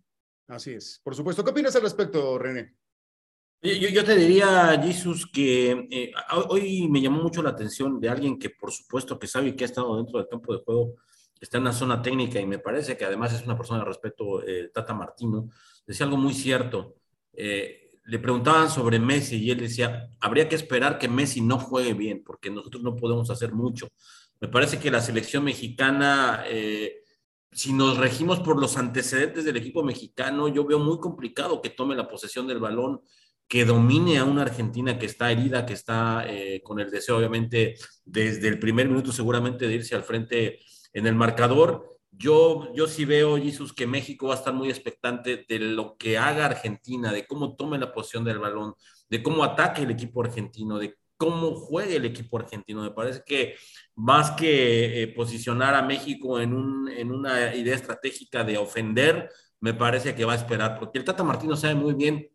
Así 0.48 0.72
es. 0.72 1.00
Por 1.02 1.14
supuesto. 1.14 1.44
¿Qué 1.44 1.50
opinas 1.50 1.74
al 1.76 1.82
respecto, 1.82 2.38
René? 2.38 2.74
Yo, 3.60 4.04
te 4.04 4.14
diría, 4.14 4.80
Jesus, 4.82 5.26
que 5.26 5.88
eh, 5.90 6.12
hoy 6.48 6.86
me 6.88 7.00
llamó 7.00 7.22
mucho 7.22 7.42
la 7.42 7.50
atención 7.50 7.98
de 7.98 8.10
alguien 8.10 8.38
que 8.38 8.50
por 8.50 8.70
supuesto 8.70 9.18
que 9.18 9.26
sabe 9.26 9.56
que 9.56 9.64
ha 9.64 9.66
estado 9.66 9.96
dentro 9.96 10.18
del 10.18 10.28
campo 10.28 10.54
de 10.54 10.62
juego, 10.62 10.96
está 11.40 11.58
en 11.58 11.64
la 11.64 11.72
zona 11.72 12.02
técnica 12.02 12.38
y 12.38 12.46
me 12.46 12.58
parece 12.58 12.96
que 12.96 13.06
además 13.06 13.32
es 13.32 13.42
una 13.42 13.56
persona 13.56 13.80
de 13.80 13.86
respeto, 13.86 14.46
eh, 14.46 14.70
Tata 14.72 14.92
Martino, 14.92 15.48
decía 15.86 16.04
algo 16.04 16.18
muy 16.18 16.34
cierto. 16.34 16.96
Eh, 17.32 17.83
le 18.04 18.18
preguntaban 18.18 18.70
sobre 18.70 18.98
Messi 18.98 19.36
y 19.36 19.50
él 19.50 19.58
decía, 19.58 20.10
habría 20.20 20.48
que 20.48 20.56
esperar 20.56 20.98
que 20.98 21.08
Messi 21.08 21.40
no 21.40 21.58
juegue 21.58 21.94
bien, 21.94 22.22
porque 22.24 22.50
nosotros 22.50 22.82
no 22.82 22.96
podemos 22.96 23.30
hacer 23.30 23.52
mucho. 23.52 23.88
Me 24.40 24.48
parece 24.48 24.78
que 24.78 24.90
la 24.90 25.00
selección 25.00 25.44
mexicana 25.44 26.44
si 27.54 27.72
nos 27.72 27.98
regimos 27.98 28.40
por 28.40 28.60
los 28.60 28.76
antecedentes 28.76 29.44
del 29.44 29.56
equipo 29.56 29.84
mexicano, 29.84 30.48
yo 30.48 30.64
veo 30.64 30.80
muy 30.80 30.98
complicado 30.98 31.62
que 31.62 31.70
tome 31.70 31.94
la 31.94 32.08
posesión 32.08 32.48
del 32.48 32.58
balón 32.58 33.00
que 33.46 33.64
domine 33.64 34.18
a 34.18 34.24
una 34.24 34.42
Argentina 34.42 34.98
que 34.98 35.06
está 35.06 35.30
herida, 35.30 35.64
que 35.64 35.74
está 35.74 36.24
eh, 36.26 36.62
con 36.64 36.80
el 36.80 36.90
deseo, 36.90 37.18
obviamente, 37.18 37.76
desde 38.04 38.48
el 38.48 38.58
primer 38.58 38.88
minuto 38.88 39.12
seguramente 39.12 39.68
de 39.68 39.74
irse 39.74 39.94
al 39.94 40.02
frente 40.02 40.58
en 40.92 41.06
el 41.06 41.14
marcador. 41.14 41.93
Yo, 42.16 42.72
yo 42.74 42.86
sí 42.86 43.04
veo, 43.04 43.36
Jesús, 43.38 43.72
que 43.72 43.86
México 43.86 44.28
va 44.28 44.34
a 44.34 44.38
estar 44.38 44.54
muy 44.54 44.68
expectante 44.68 45.44
de 45.48 45.58
lo 45.58 45.96
que 45.96 46.16
haga 46.16 46.46
Argentina, 46.46 47.12
de 47.12 47.26
cómo 47.26 47.56
tome 47.56 47.78
la 47.78 47.92
posición 47.92 48.24
del 48.24 48.38
balón, 48.38 48.74
de 49.08 49.22
cómo 49.22 49.42
ataque 49.42 49.82
el 49.82 49.90
equipo 49.90 50.22
argentino, 50.22 50.78
de 50.78 50.96
cómo 51.16 51.54
juegue 51.54 51.96
el 51.96 52.04
equipo 52.04 52.38
argentino. 52.38 52.82
Me 52.82 52.90
parece 52.90 53.22
que 53.26 53.56
más 53.96 54.32
que 54.32 55.02
eh, 55.02 55.08
posicionar 55.08 55.74
a 55.74 55.82
México 55.82 56.40
en, 56.40 56.54
un, 56.54 56.88
en 56.88 57.10
una 57.10 57.54
idea 57.54 57.74
estratégica 57.74 58.44
de 58.44 58.58
ofender, 58.58 59.30
me 59.60 59.74
parece 59.74 60.14
que 60.14 60.24
va 60.24 60.34
a 60.34 60.36
esperar, 60.36 60.78
porque 60.78 60.98
el 60.98 61.04
Tata 61.04 61.24
Martino 61.24 61.56
sabe 61.56 61.74
muy 61.74 61.94
bien 61.94 62.30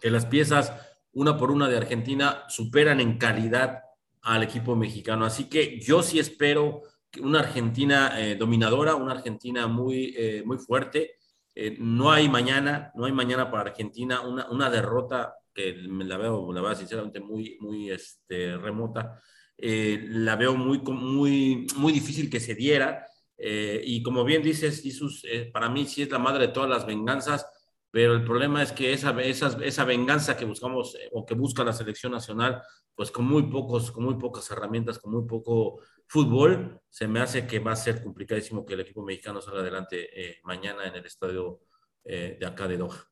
que 0.00 0.10
las 0.10 0.26
piezas 0.26 0.72
una 1.12 1.36
por 1.36 1.50
una 1.50 1.68
de 1.68 1.76
Argentina 1.76 2.44
superan 2.48 3.00
en 3.00 3.18
calidad 3.18 3.80
al 4.22 4.42
equipo 4.42 4.76
mexicano. 4.76 5.24
Así 5.24 5.48
que 5.48 5.80
yo 5.80 6.02
sí 6.02 6.18
espero 6.18 6.82
una 7.20 7.40
Argentina 7.40 8.20
eh, 8.20 8.36
dominadora, 8.36 8.94
una 8.94 9.12
Argentina 9.12 9.66
muy, 9.66 10.14
eh, 10.16 10.42
muy 10.44 10.58
fuerte. 10.58 11.16
Eh, 11.54 11.76
no 11.78 12.10
hay 12.10 12.28
mañana, 12.28 12.92
no 12.94 13.06
hay 13.06 13.12
mañana 13.12 13.50
para 13.50 13.70
Argentina 13.70 14.20
una, 14.20 14.48
una 14.50 14.70
derrota 14.70 15.34
que 15.52 15.74
me 15.88 16.04
la 16.04 16.16
veo, 16.18 16.52
la 16.52 16.60
verdad, 16.60 16.78
sinceramente 16.78 17.20
muy, 17.20 17.56
muy 17.60 17.90
este, 17.90 18.56
remota. 18.56 19.20
la 19.56 20.36
veo 20.36 20.54
muy, 20.54 20.78
muy, 20.78 21.66
muy 21.76 21.92
difícil 21.92 22.30
que 22.30 22.38
se 22.38 22.54
diera. 22.54 23.04
y 23.38 24.02
como 24.02 24.24
bien 24.24 24.42
dices, 24.42 24.82
Jesús, 24.82 25.24
para 25.52 25.68
mí 25.68 25.86
sí 25.86 26.02
es 26.02 26.10
la 26.10 26.18
madre 26.18 26.46
de 26.46 26.52
todas 26.52 26.70
las 26.70 26.86
venganzas 26.86 27.46
pero 27.90 28.14
el 28.14 28.24
problema 28.24 28.62
es 28.62 28.72
que 28.72 28.92
esa, 28.92 29.10
esa, 29.22 29.58
esa 29.64 29.84
venganza 29.84 30.36
que 30.36 30.44
buscamos 30.44 30.96
o 31.12 31.24
que 31.24 31.34
busca 31.34 31.64
la 31.64 31.72
selección 31.72 32.12
nacional, 32.12 32.62
pues 32.94 33.10
con 33.10 33.24
muy, 33.24 33.44
pocos, 33.44 33.90
con 33.90 34.04
muy 34.04 34.14
pocas 34.16 34.50
herramientas, 34.50 34.98
con 34.98 35.12
muy 35.12 35.26
poco 35.26 35.80
fútbol, 36.08 36.80
se 36.88 37.06
me 37.06 37.20
hace 37.20 37.46
que 37.46 37.60
va 37.60 37.72
a 37.72 37.76
ser 37.76 38.02
complicadísimo 38.02 38.66
que 38.66 38.74
el 38.74 38.80
equipo 38.80 39.04
mexicano 39.04 39.40
salga 39.40 39.60
adelante 39.60 40.08
eh, 40.14 40.38
mañana 40.42 40.86
en 40.86 40.94
el 40.94 41.06
estadio 41.06 41.60
eh, 42.04 42.36
de 42.40 42.46
acá 42.46 42.66
de 42.66 42.78
Doha. 42.78 43.08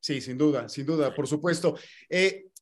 Sí, 0.00 0.20
sin 0.20 0.38
duda, 0.38 0.68
sin 0.68 0.86
duda, 0.86 1.14
por 1.14 1.26
supuesto. 1.26 1.76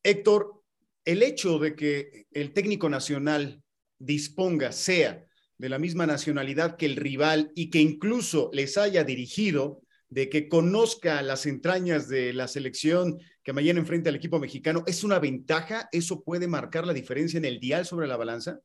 Héctor, 0.03 0.62
el 1.05 1.22
hecho 1.22 1.59
de 1.59 1.75
que 1.77 2.27
el 2.33 2.53
técnico 2.53 2.88
nacional 2.88 3.62
disponga, 3.99 4.72
sea 4.72 5.25
de 5.59 5.68
la 5.68 5.79
misma 5.79 6.07
nacionalidad 6.07 6.77
que 6.77 6.87
el 6.87 6.96
rival 6.96 7.51
y 7.55 7.70
que 7.70 7.81
incluso 7.81 8.51
les 8.53 8.77
haya 8.77 9.05
dirigido, 9.05 9.83
de 10.09 10.29
que 10.29 10.49
conozca 10.49 11.20
las 11.22 11.46
entrañas 11.46 12.09
de 12.09 12.33
la 12.33 12.46
selección 12.46 13.18
que 13.42 13.53
mañana 13.53 13.81
enfrenta 13.81 14.11
al 14.11 14.16
equipo 14.16 14.38
mexicano, 14.38 14.85
¿es 14.87 15.03
una 15.03 15.18
ventaja? 15.18 15.88
¿Eso 15.90 16.22
puede 16.22 16.46
marcar 16.46 16.87
la 16.87 16.92
diferencia 16.92 17.38
en 17.38 17.44
el 17.44 17.59
dial 17.59 17.87
sobre 17.87 18.07
la 18.07 18.16
balanza? 18.16 18.61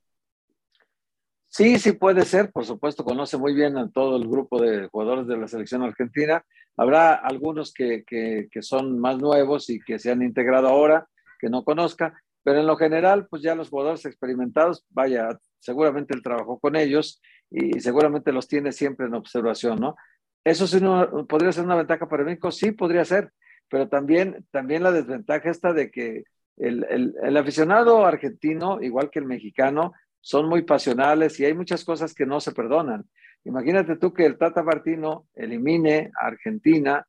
Sí, 1.54 1.78
sí 1.80 1.92
puede 1.92 2.24
ser, 2.24 2.50
por 2.50 2.64
supuesto, 2.64 3.04
conoce 3.04 3.38
muy 3.38 3.54
bien 3.54 3.78
a 3.78 3.90
todo 3.90 4.16
el 4.16 4.26
grupo 4.26 4.62
de 4.62 4.88
jugadores 4.88 5.28
de 5.28 5.36
la 5.36 5.50
selección 5.50 5.84
argentina. 5.84 6.46
Habrá 6.78 7.14
algunos 7.14 7.74
que, 7.74 8.06
que, 8.08 8.48
son 8.62 8.98
más 9.00 9.18
nuevos 9.18 9.70
y 9.70 9.82
que 9.82 10.00
se 10.00 10.12
han 10.12 10.22
integrado 10.22 10.70
ahora, 10.70 11.10
que 11.40 11.50
no 11.50 11.66
conozca, 11.66 12.14
pero 12.42 12.62
en 12.62 12.68
lo 12.68 12.78
general, 12.78 13.28
pues 13.30 13.42
ya 13.42 13.54
los 13.54 13.70
jugadores 13.70 14.06
experimentados, 14.06 14.86
vaya, 14.92 15.38
seguramente 15.60 16.14
él 16.16 16.24
trabajó 16.24 16.58
con 16.58 16.78
ellos 16.78 17.22
y 17.50 17.82
seguramente 17.82 18.32
los 18.32 18.48
tiene 18.48 18.72
siempre 18.72 19.08
en 19.08 19.16
observación, 19.16 19.78
¿no? 19.78 19.98
¿Eso 20.46 20.66
sí 20.68 20.80
podría 21.28 21.52
ser 21.52 21.66
una 21.66 21.76
ventaja 21.76 22.08
para 22.08 22.24
México? 22.24 22.50
Sí, 22.52 22.72
podría 22.72 23.04
ser, 23.04 23.34
pero 23.68 23.90
también, 23.90 24.46
también 24.52 24.84
la 24.84 24.94
desventaja 24.94 25.50
está 25.50 25.74
de 25.74 25.92
que 25.92 26.24
el, 26.56 26.86
el, 27.22 27.38
aficionado 27.38 28.06
argentino, 28.06 28.82
igual 28.82 29.10
que 29.10 29.20
el 29.20 29.26
mexicano, 29.26 29.92
son 30.22 30.48
muy 30.48 30.62
pasionales 30.62 31.40
y 31.40 31.46
hay 31.46 31.54
muchas 31.54 31.84
cosas 31.84 32.14
que 32.14 32.26
no 32.26 32.40
se 32.40 32.54
perdonan. 32.54 33.06
Imagínate 33.44 33.98
tú 33.98 34.14
que 34.14 34.26
el 34.26 34.38
Tata 34.38 34.64
Martino 34.64 35.28
elimine 35.34 36.12
a 36.20 36.28
Argentina, 36.28 37.06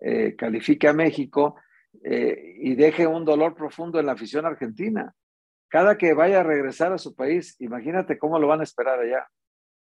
eh, 0.00 0.34
califique 0.36 0.88
a 0.88 0.92
México 0.92 1.56
eh, 2.02 2.56
y 2.58 2.74
deje 2.74 3.06
un 3.06 3.24
dolor 3.24 3.54
profundo 3.54 4.00
en 4.00 4.06
la 4.06 4.12
afición 4.12 4.46
argentina. 4.46 5.14
Cada 5.68 5.98
que 5.98 6.14
vaya 6.14 6.40
a 6.40 6.44
regresar 6.44 6.92
a 6.92 6.98
su 6.98 7.14
país, 7.14 7.56
imagínate 7.60 8.18
cómo 8.18 8.38
lo 8.38 8.48
van 8.48 8.60
a 8.60 8.64
esperar 8.64 8.98
allá. 8.98 9.26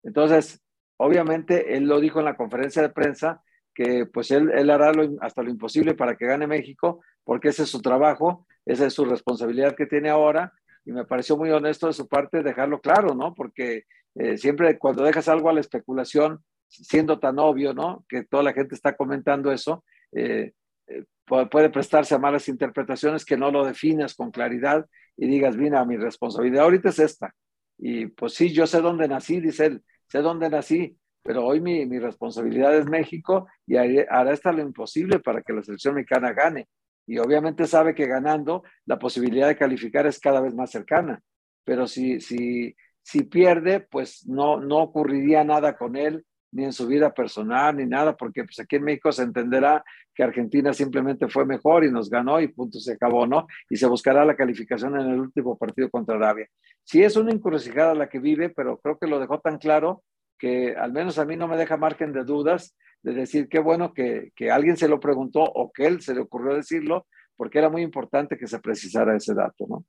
Entonces, 0.04 0.62
Obviamente, 0.98 1.78
él 1.78 1.86
lo 1.86 2.00
dijo 2.00 2.20
en 2.20 2.26
la 2.26 2.36
conferencia 2.36 2.82
de 2.82 2.90
prensa, 2.90 3.42
que 3.74 4.08
pues 4.08 4.32
él, 4.32 4.52
él 4.56 4.72
hará 4.72 4.92
hasta 5.22 5.44
lo 5.44 5.52
imposible 5.52 5.94
para 5.94 6.18
que 6.18 6.26
gane 6.26 6.48
México, 6.48 7.04
porque 7.24 7.50
ese 7.50 7.63
es 7.63 7.70
su 7.70 7.82
trabajo, 7.82 8.48
esa 8.66 8.88
es 8.88 8.94
su 8.94 9.06
responsabilidad 9.06 9.76
que 9.76 9.86
tiene 9.86 10.10
ahora, 10.10 10.52
y 10.88 10.93
me 10.93 11.04
pareció 11.04 11.36
muy 11.36 11.52
honesto 11.52 11.88
de 11.88 11.93
su 11.93 12.08
parte 12.08 12.41
dejarlo 12.41 12.80
claro, 12.80 13.13
¿no? 13.13 13.34
Porque 13.34 13.84
eh, 14.15 14.38
siempre 14.38 14.80
cuando 14.80 15.04
dejas 15.04 15.28
algo 15.28 15.50
a 15.50 15.54
la 15.54 15.60
especulación, 15.60 16.39
siendo 16.69 17.19
tan 17.19 17.39
obvio, 17.39 17.73
¿no? 17.73 18.06
Que 18.08 18.23
toda 18.23 18.41
la 18.41 18.54
gente 18.54 18.73
está 18.73 18.95
comentando 18.95 19.52
eso, 19.52 19.84
eh, 20.13 20.54
eh, 20.88 21.04
puede 21.26 21.69
prestarse 21.69 22.15
a 22.15 22.19
malas 22.19 22.47
interpretaciones 22.47 23.26
que 23.26 23.36
no 23.36 23.52
lo 23.52 23.65
definas 23.65 24.15
con 24.15 24.32
claridad 24.32 24.86
y 25.17 25.28
digas, 25.28 25.58
mira, 25.58 25.84
mi 25.84 25.97
responsabilidad 25.97 26.63
ahorita 26.63 26.88
es 26.88 27.00
esta. 27.00 27.36
Y 27.78 28.06
pues 28.06 28.34
sí, 28.34 28.54
yo 28.54 28.65
sé 28.65 28.80
dónde 28.80 29.10
nací, 29.10 29.41
dice 29.41 29.65
él, 29.65 29.84
sé 30.08 30.21
dónde 30.21 30.50
nací, 30.50 30.97
pero 31.21 31.45
hoy 31.45 31.60
mi, 31.60 31.86
mi 31.86 32.00
responsabilidad 32.00 32.73
es 32.78 32.86
México 32.86 33.50
y 33.65 33.76
hará 33.76 34.32
hasta 34.32 34.54
lo 34.54 34.62
imposible 34.62 35.19
para 35.19 35.41
que 35.41 35.52
la 35.52 35.63
selección 35.63 35.95
mexicana 35.95 36.32
gane. 36.32 36.69
Y 37.08 37.17
obviamente 37.20 37.65
sabe 37.65 37.96
que 37.96 38.06
ganando 38.06 38.63
la 38.86 39.00
posibilidad 39.00 39.48
de 39.48 39.58
calificar 39.58 40.06
es 40.06 40.20
cada 40.20 40.41
vez 40.41 40.54
más 40.54 40.70
cercana. 40.70 41.22
Pero 41.63 41.88
si, 41.88 42.20
si, 42.20 42.76
si 43.02 43.24
pierde, 43.24 43.80
pues 43.80 44.28
no, 44.28 44.60
no 44.60 44.78
ocurriría 44.80 45.43
nada 45.43 45.78
con 45.78 45.96
él, 45.96 46.26
ni 46.52 46.63
en 46.65 46.74
su 46.74 46.88
vida 46.88 47.13
personal, 47.13 47.76
ni 47.76 47.86
nada, 47.86 48.15
porque 48.15 48.43
pues 48.43 48.60
aquí 48.60 48.78
en 48.78 48.84
México 48.84 49.12
se 49.12 49.24
entenderá 49.24 49.84
que 50.13 50.24
Argentina 50.24 50.74
simplemente 50.74 51.28
fue 51.28 51.46
mejor 51.46 51.84
y 51.84 51.91
nos 51.91 52.10
ganó 52.10 52.39
y 52.39 52.48
punto 52.48 52.80
se 52.80 52.93
acabó, 52.93 53.28
¿no? 53.28 53.48
Y 53.70 53.78
se 53.78 53.86
buscará 53.86 54.26
la 54.26 54.36
calificación 54.36 55.00
en 55.00 55.08
el 55.08 55.20
último 55.20 55.58
partido 55.58 55.89
contra 55.89 56.15
Arabia. 56.15 56.48
Sí 56.84 57.04
es 57.04 57.15
una 57.15 57.32
encrucijada 57.32 57.93
la 57.93 58.10
que 58.10 58.20
vive, 58.20 58.50
pero 58.50 58.80
creo 58.80 58.98
que 58.98 59.08
lo 59.08 59.20
dejó 59.20 59.39
tan 59.39 59.58
claro 59.58 60.04
que 60.39 60.76
al 60.76 60.93
menos 60.93 61.20
a 61.20 61.26
mí 61.26 61.36
no 61.36 61.48
me 61.48 61.58
deja 61.58 61.78
margen 61.78 62.13
de 62.13 62.24
dudas 62.24 62.76
de 63.03 63.13
decir 63.13 63.47
qué 63.47 63.60
bueno 63.60 63.93
que, 63.93 64.31
que 64.36 64.51
alguien 64.51 64.77
se 64.77 64.88
lo 64.88 64.99
preguntó 64.99 65.41
o 65.41 65.71
que 65.71 65.86
él 65.86 66.01
se 66.01 66.13
le 66.13 66.21
ocurrió 66.21 66.55
decirlo, 66.55 67.07
porque 67.36 67.60
era 67.60 67.69
muy 67.69 67.81
importante 67.83 68.38
que 68.38 68.47
se 68.47 68.60
precisara 68.60 69.15
ese 69.15 69.33
dato, 69.33 69.65
¿no? 69.67 69.86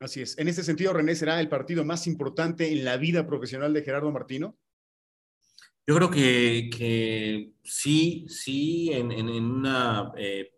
Así 0.00 0.22
es. 0.22 0.38
En 0.38 0.48
ese 0.48 0.62
sentido, 0.62 0.92
René, 0.92 1.14
¿será 1.14 1.40
el 1.40 1.48
partido 1.48 1.84
más 1.84 2.06
importante 2.06 2.72
en 2.72 2.84
la 2.84 2.96
vida 2.96 3.26
profesional 3.26 3.72
de 3.72 3.82
Gerardo 3.82 4.12
Martino? 4.12 4.56
Yo 5.86 5.96
creo 5.96 6.10
que, 6.10 7.52
sí, 7.64 8.26
sí, 8.28 8.90
en, 8.92 9.10
una, 9.28 10.12
eh, 10.16 10.52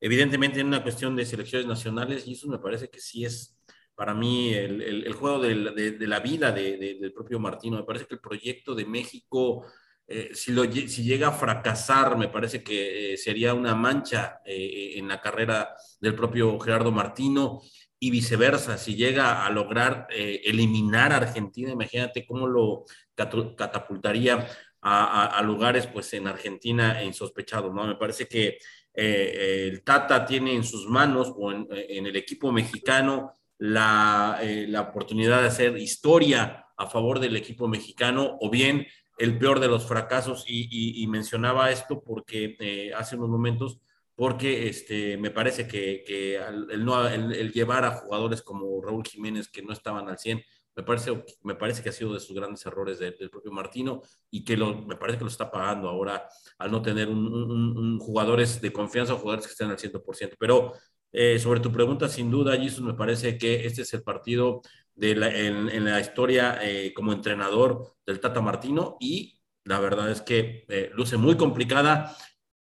evidentemente 0.00 0.60
en 0.60 0.68
una 0.68 0.82
cuestión 0.82 1.16
de 1.16 1.26
selecciones 1.26 1.66
nacionales, 1.66 2.26
y 2.26 2.32
eso 2.32 2.48
me 2.48 2.58
parece 2.58 2.88
que 2.88 3.00
sí 3.00 3.24
es 3.24 3.58
para 3.96 4.14
mí 4.14 4.54
el, 4.54 5.12
juego 5.14 5.40
de, 5.40 6.06
la 6.06 6.20
vida 6.20 6.52
del 6.52 7.12
propio 7.12 7.40
Martino. 7.40 7.78
Me 7.78 7.82
parece 7.82 8.06
que 8.06 8.14
el 8.14 8.20
proyecto 8.20 8.74
de 8.74 8.84
México, 8.86 9.66
eh, 10.08 10.30
si, 10.32 10.52
lo, 10.52 10.64
si 10.64 11.02
llega 11.02 11.28
a 11.28 11.32
fracasar, 11.32 12.16
me 12.16 12.28
parece 12.28 12.62
que 12.62 13.14
eh, 13.14 13.16
sería 13.16 13.54
una 13.54 13.74
mancha 13.74 14.40
en 14.44 15.08
la 15.08 15.20
carrera 15.20 15.74
del 16.00 16.14
propio 16.14 16.58
Gerardo 16.58 16.92
Martino 16.92 17.60
y 17.98 18.10
viceversa, 18.10 18.76
si 18.76 18.94
llega 18.94 19.46
a 19.46 19.50
lograr 19.50 20.06
eliminar 20.10 21.12
a 21.12 21.16
Argentina, 21.16 21.72
imagínate 21.72 22.26
cómo 22.26 22.46
lo 22.46 22.84
catapultaría 23.14 24.46
a, 24.88 25.42
lugares 25.42 25.86
pues 25.86 26.12
en 26.14 26.28
Argentina 26.28 27.02
insospechados, 27.02 27.74
¿no? 27.74 27.86
Me 27.86 27.96
parece 27.96 28.28
que 28.28 28.58
eh, 28.94 29.68
el 29.68 29.82
Tata 29.82 30.24
tiene 30.24 30.54
en 30.54 30.64
sus 30.64 30.88
manos 30.88 31.32
o 31.36 31.50
en, 31.52 31.66
el 31.70 32.16
equipo 32.16 32.52
mexicano 32.52 33.32
la, 33.58 34.38
eh, 34.42 34.66
la, 34.68 34.82
oportunidad 34.82 35.42
de 35.42 35.48
hacer 35.48 35.76
historia 35.76 36.66
a 36.76 36.86
favor 36.86 37.18
del 37.18 37.36
equipo 37.36 37.66
mexicano 37.68 38.38
o 38.40 38.48
bien 38.48 38.86
el 39.18 39.38
peor 39.38 39.60
de 39.60 39.68
los 39.68 39.86
fracasos 39.86 40.44
y, 40.46 41.06
mencionaba 41.08 41.70
esto 41.70 42.02
porque 42.02 42.56
eh, 42.60 42.92
hace 42.94 43.16
unos 43.16 43.30
momentos 43.30 43.80
porque 44.14 44.68
este, 44.68 45.18
me 45.18 45.30
parece 45.30 45.68
que, 45.68 46.36
el, 46.36 46.84
no, 46.84 47.08
llevar 47.08 47.84
a 47.84 47.92
jugadores 47.92 48.42
como 48.42 48.80
Raúl 48.82 49.04
Jiménez 49.04 49.48
que 49.48 49.62
no 49.62 49.72
estaban 49.74 50.08
al 50.08 50.18
100, 50.18 50.42
me 50.74 50.82
parece, 50.82 51.24
me 51.42 51.54
parece 51.54 51.82
que 51.82 51.90
ha 51.90 51.92
sido 51.92 52.14
de 52.14 52.20
sus 52.20 52.34
grandes 52.34 52.64
errores 52.66 52.98
del 52.98 53.30
propio 53.30 53.52
Martino 53.52 54.02
y 54.30 54.44
que 54.44 54.56
lo, 54.56 54.82
me 54.82 54.96
parece 54.96 55.18
que 55.18 55.24
lo 55.24 55.30
está 55.30 55.50
pagando 55.50 55.88
ahora 55.88 56.28
al 56.58 56.70
no 56.70 56.82
tener 56.82 57.08
un, 57.08 57.98
jugadores 57.98 58.60
de 58.60 58.72
confianza 58.72 59.14
o 59.14 59.18
jugadores 59.18 59.46
que 59.46 59.52
estén 59.52 59.70
al 59.70 59.78
100%. 59.78 60.34
Pero 60.38 60.72
eh, 61.12 61.38
sobre 61.38 61.60
tu 61.60 61.72
pregunta, 61.72 62.08
sin 62.08 62.30
duda, 62.30 62.56
Jesus, 62.56 62.80
me 62.80 62.94
parece 62.94 63.38
que 63.38 63.66
este 63.66 63.82
es 63.82 63.94
el 63.94 64.02
partido 64.02 64.60
de 64.96 65.10
en, 65.12 65.84
la 65.84 66.00
historia 66.00 66.58
eh, 66.62 66.92
como 66.94 67.12
entrenador 67.12 67.96
del 68.04 68.18
Tata 68.18 68.40
Martino 68.40 68.96
y 68.98 69.40
la 69.64 69.78
verdad 69.78 70.10
es 70.10 70.22
que 70.22 70.64
eh, 70.68 70.90
luce 70.94 71.16
muy 71.16 71.36
complicada. 71.36 72.16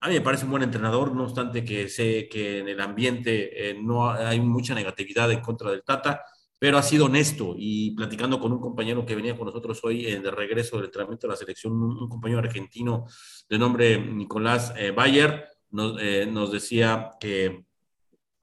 A 0.01 0.07
mí 0.07 0.13
me 0.13 0.21
parece 0.21 0.45
un 0.45 0.51
buen 0.51 0.63
entrenador, 0.63 1.13
no 1.13 1.23
obstante 1.23 1.65
que 1.65 1.89
sé 1.89 2.29
que 2.29 2.59
en 2.59 2.69
el 2.69 2.79
ambiente 2.79 3.69
eh, 3.69 3.77
no 3.81 4.09
hay 4.09 4.39
mucha 4.39 4.73
negatividad 4.73 5.31
en 5.31 5.41
contra 5.41 5.71
del 5.71 5.83
Tata, 5.83 6.23
pero 6.59 6.77
ha 6.77 6.83
sido 6.83 7.05
honesto 7.05 7.55
y 7.57 7.91
platicando 7.91 8.39
con 8.39 8.51
un 8.51 8.59
compañero 8.59 9.05
que 9.05 9.15
venía 9.15 9.35
con 9.35 9.45
nosotros 9.45 9.79
hoy 9.83 10.07
en 10.07 10.21
de 10.21 10.29
regreso 10.29 10.75
del 10.75 10.85
entrenamiento 10.85 11.25
de 11.25 11.31
la 11.31 11.37
selección, 11.37 11.73
un, 11.73 12.09
compañero 12.09 12.39
argentino 12.39 13.05
de 13.49 13.57
nombre 13.57 13.97
Nicolás 13.97 14.73
eh, 14.77 14.91
Bayer, 14.91 15.47
nos, 15.71 15.95
eh, 16.01 16.27
nos, 16.29 16.51
decía 16.51 17.11
que, 17.19 17.63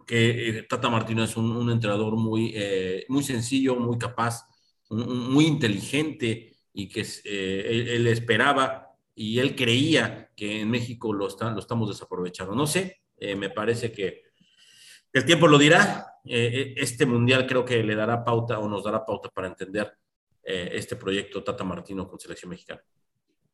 que 0.06 0.64
Tata 0.68 0.88
Martino 0.88 1.24
es 1.24 1.36
un, 1.36 1.70
entrenador 1.70 2.16
muy, 2.16 2.54
muy 3.08 3.22
sencillo, 3.22 3.76
muy 3.76 3.98
capaz, 3.98 4.46
muy 4.88 5.46
inteligente 5.46 6.56
y 6.72 6.88
que 6.88 7.04
él 7.24 8.06
esperaba 8.06 8.86
y 9.18 9.38
él 9.38 9.56
creía 9.56 10.30
que 10.36 10.60
en 10.60 10.70
México 10.70 11.12
lo, 11.12 11.26
están, 11.26 11.54
lo 11.54 11.60
estamos 11.60 11.88
desaprovechando. 11.88 12.54
No 12.54 12.66
sé, 12.66 13.00
eh, 13.16 13.34
me 13.34 13.48
parece 13.48 13.90
que 13.90 14.24
el 15.12 15.24
tiempo 15.24 15.48
lo 15.48 15.58
dirá. 15.58 16.06
Eh, 16.24 16.50
eh, 16.52 16.74
este 16.76 17.06
mundial 17.06 17.46
creo 17.46 17.64
que 17.64 17.82
le 17.82 17.94
dará 17.94 18.22
pauta 18.22 18.58
o 18.58 18.68
nos 18.68 18.84
dará 18.84 19.04
pauta 19.04 19.30
para 19.30 19.48
entender 19.48 19.92
este 20.48 20.94
proyecto 20.94 21.42
Tata 21.42 21.64
Martino 21.64 22.06
con 22.06 22.20
selección 22.20 22.50
mexicana. 22.50 22.80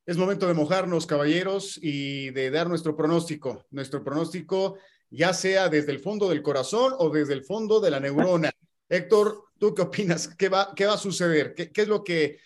Es 0.04 0.18
momento 0.18 0.46
de 0.46 0.52
mojarnos, 0.52 1.06
caballeros, 1.06 1.78
y 1.80 2.28
de 2.32 2.50
dar 2.50 2.68
nuestro 2.68 2.94
pronóstico. 2.94 3.64
Nuestro 3.70 4.04
pronóstico, 4.04 4.76
ya 5.12 5.33
sea 5.33 5.68
desde 5.68 5.92
el 5.92 6.01
fondo 6.01 6.29
del 6.29 6.42
corazón 6.42 6.94
o 6.98 7.11
desde 7.11 7.35
el 7.35 7.44
fondo 7.44 7.81
de 7.81 7.90
la 7.90 8.01
neurona. 8.01 8.51
Héctor, 8.88 9.44
¿tú 9.59 9.75
qué 9.75 9.83
opinas? 9.83 10.29
¿Qué 10.37 10.48
va, 10.48 10.72
qué 10.75 10.87
va 10.87 10.94
a 10.94 10.98
suceder? 10.98 11.55
¿Qué, 11.55 11.70
es 11.75 11.88
lo 11.88 12.03
que 12.03 12.38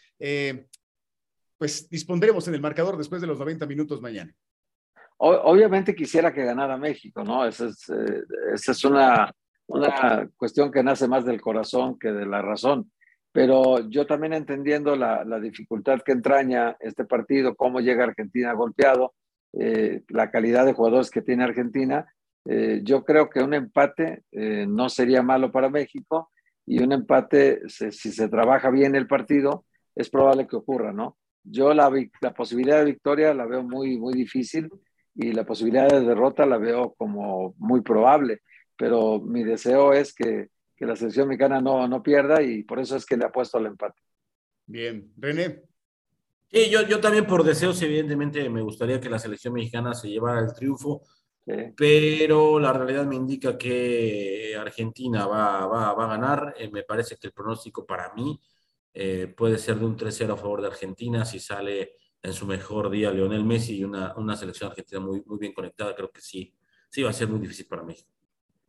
pues 1.59 1.89
dispondremos 1.89 2.47
en 2.49 2.55
el 2.55 2.61
marcador 2.61 2.97
después 2.97 3.21
de 3.21 3.27
los 3.27 3.39
90 3.39 3.67
minutos 3.67 4.01
mañana. 4.01 4.33
Obviamente 5.19 5.95
quisiera 5.95 6.33
que 6.33 6.45
ganara 6.45 6.77
México, 6.77 7.25
¿no? 7.25 7.47
Esa 7.47 7.69
es, 7.69 7.89
eh, 7.89 8.23
esa 8.53 8.73
es 8.73 8.85
una, 8.85 9.33
una 9.67 10.29
cuestión 10.37 10.71
que 10.71 10.83
nace 10.83 11.09
más 11.09 11.25
del 11.25 11.41
corazón 11.41 11.99
que 11.99 12.13
de 12.13 12.27
la 12.27 12.43
razón. 12.43 12.93
Pero 13.33 13.89
yo 13.89 14.07
también 14.07 14.35
entendiendo 14.35 14.95
la, 14.95 15.25
la 15.25 15.41
dificultad 15.41 16.01
que 16.05 16.13
entraña 16.13 16.77
este 16.81 17.07
partido, 17.07 17.55
cómo 17.55 17.81
llega 17.81 18.05
Argentina 18.05 18.53
golpeado, 18.53 19.15
eh, 19.55 20.03
la 20.09 20.31
calidad 20.31 20.67
de 20.67 20.75
jugadores 20.75 21.11
que 21.11 21.23
tiene 21.23 21.45
Argentina, 21.45 22.07
eh, 22.49 22.81
yo 22.83 23.05
creo 23.05 23.29
que 23.29 23.43
un 23.43 23.55
empate 23.55 24.25
no 24.33 24.89
sería 24.89 25.23
malo 25.23 25.51
para 25.51 25.69
México 25.71 26.31
y 26.67 26.83
un 26.83 26.93
empate, 26.93 27.63
si 27.69 27.91
se 27.91 28.29
trabaja 28.29 28.71
bien 28.71 28.95
el 28.95 29.07
partido, 29.07 29.65
es 29.95 30.11
probable 30.11 30.47
que 30.47 30.57
ocurra, 30.57 30.93
¿no? 30.93 31.17
Yo 31.43 31.73
la, 31.73 31.91
la 32.21 32.35
posibilidad 32.35 32.79
de 32.79 32.87
victoria 32.87 33.33
la 33.33 33.47
veo 33.47 33.63
muy, 33.63 33.99
muy 33.99 34.15
difícil 34.15 34.69
y 35.15 35.33
la 35.33 35.45
posibilidad 35.45 35.89
de 35.89 36.01
derrota 36.01 36.45
la 36.45 36.59
veo 36.59 36.95
como 36.99 37.55
muy 37.59 37.81
probable, 37.81 38.43
pero 38.77 39.21
mi 39.21 39.45
deseo 39.45 39.93
es 39.93 40.13
que, 40.13 40.49
que 40.77 40.87
la 40.87 40.97
selección 40.97 41.29
mexicana 41.29 41.61
no, 41.61 41.89
no 41.89 42.03
pierda 42.03 42.43
y 42.43 42.65
por 42.65 42.81
eso 42.81 42.97
es 42.97 43.07
que 43.07 43.17
le 43.17 43.25
apuesto 43.25 43.59
al 43.59 43.67
empate. 43.67 44.01
Bien, 44.67 45.13
René. 45.17 45.63
Sí, 46.49 46.69
yo, 46.71 46.83
yo 46.83 47.01
también 47.01 47.27
por 47.27 47.43
deseos, 47.43 47.81
evidentemente, 47.83 48.49
me 48.51 48.63
gustaría 48.63 49.01
que 49.01 49.09
la 49.09 49.19
selección 49.19 49.55
mexicana 49.55 49.95
se 49.95 50.09
llevara 50.09 50.41
el 50.41 50.53
triunfo, 50.53 51.03
pero 51.77 52.59
la 52.59 52.73
realidad 52.73 53.07
me 53.07 53.15
indica 53.15 53.57
que 53.57 54.57
Argentina 54.59 55.27
va, 55.27 55.67
va, 55.67 55.95
va 55.95 56.05
a 56.05 56.09
ganar. 56.09 56.55
Eh, 56.59 56.69
me 56.71 56.83
parece 56.83 57.17
que 57.17 57.29
el 57.29 57.33
pronóstico 57.33 57.87
para 57.87 58.13
mí 58.15 58.41
eh, 58.93 59.33
puede 59.37 59.59
ser 59.59 59.79
de 59.79 59.85
un 59.85 59.97
3-0 59.97 60.33
a 60.33 60.37
favor 60.37 60.61
de 60.61 60.69
Argentina 60.69 61.25
si 61.25 61.39
sale 61.39 61.93
en 62.23 62.33
su 62.33 62.47
mejor 62.47 62.91
día 62.91 63.13
Lionel 63.13 63.45
Messi 63.45 63.77
y 63.77 63.85
una, 63.85 64.15
una 64.17 64.37
selección 64.37 64.71
argentina 64.71 65.01
muy, 65.01 65.23
muy 65.25 65.39
bien 65.39 65.53
conectada. 65.53 65.95
Creo 65.95 66.11
que 66.11 66.21
sí, 66.21 66.53
sí 66.91 67.03
va 67.03 67.11
a 67.11 67.13
ser 67.13 67.29
muy 67.29 67.39
difícil 67.39 67.67
para 67.67 67.85
México. 67.85 68.11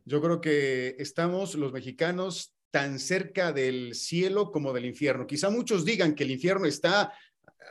Yo 0.04 0.22
creo 0.22 0.40
que 0.40 0.94
estamos 0.98 1.56
los 1.56 1.72
mexicanos 1.72 2.54
tan 2.70 2.98
cerca 2.98 3.52
del 3.52 3.94
cielo 3.94 4.52
como 4.52 4.72
del 4.72 4.84
infierno. 4.84 5.26
Quizá 5.26 5.50
muchos 5.50 5.84
digan 5.84 6.14
que 6.14 6.24
el 6.24 6.30
infierno 6.30 6.66
está, 6.66 7.12